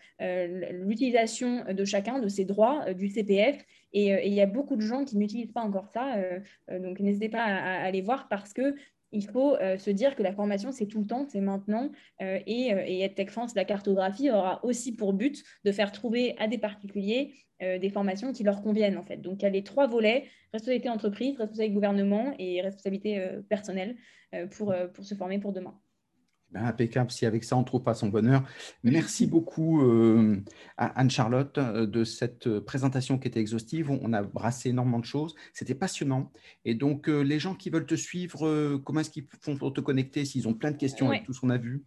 [0.71, 3.65] l'utilisation de chacun de ses droits du CPF.
[3.93, 6.17] Et, il y a beaucoup de gens qui n'utilisent pas encore ça.
[6.71, 8.75] donc, n'hésitez pas à, aller voir parce que
[9.15, 11.91] il faut euh, se dire que la formation, c'est tout le temps, c'est maintenant.
[12.21, 16.35] Euh, et, euh, et EdTech France, la cartographie, aura aussi pour but de faire trouver
[16.39, 19.17] à des particuliers des formations qui leur conviennent, en fait.
[19.17, 23.97] Donc, il y a les trois volets, responsabilité entreprise, responsabilité gouvernement et responsabilité personnelle
[24.51, 25.81] pour, pour se former pour demain.
[26.55, 28.45] Ben, impeccable, si avec ça on ne trouve pas son bonheur.
[28.85, 30.41] Merci beaucoup euh,
[30.77, 33.91] à Anne-Charlotte euh, de cette euh, présentation qui était exhaustive.
[33.91, 35.35] On a brassé énormément de choses.
[35.53, 36.31] C'était passionnant.
[36.65, 40.25] Et donc, les gens qui veulent te suivre, comment est-ce qu'ils font pour te connecter
[40.25, 41.83] s'ils ont plein de questions avec tout ce qu'on a vu?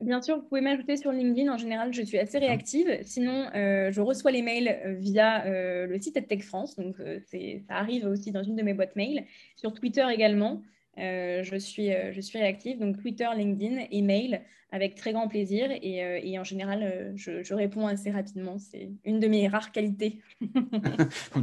[0.00, 1.52] Bien sûr, vous pouvez m'ajouter sur LinkedIn.
[1.52, 2.98] En général, je suis assez réactive.
[3.02, 5.44] Sinon, je reçois les mails via
[5.86, 6.76] le site EdTech France.
[6.76, 9.24] Donc, ça arrive aussi dans une de mes boîtes mail.
[9.56, 10.62] Sur Twitter également.
[10.98, 14.40] Euh, je, suis, euh, je suis réactive, donc Twitter, LinkedIn, email,
[14.72, 15.70] avec très grand plaisir.
[15.70, 18.58] Et, euh, et en général, je, réponds assez rapidement.
[18.58, 20.20] C'est une de mes rares qualités.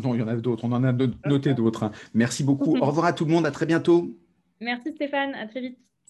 [0.03, 0.65] non, il y en a d'autres.
[0.65, 1.83] On en a noté d'autres.
[1.83, 1.91] Hein.
[2.13, 2.77] Merci beaucoup.
[2.81, 3.45] Au revoir à tout le monde.
[3.45, 4.17] À très bientôt.
[4.59, 5.35] Merci Stéphane.
[5.35, 5.77] À très vite.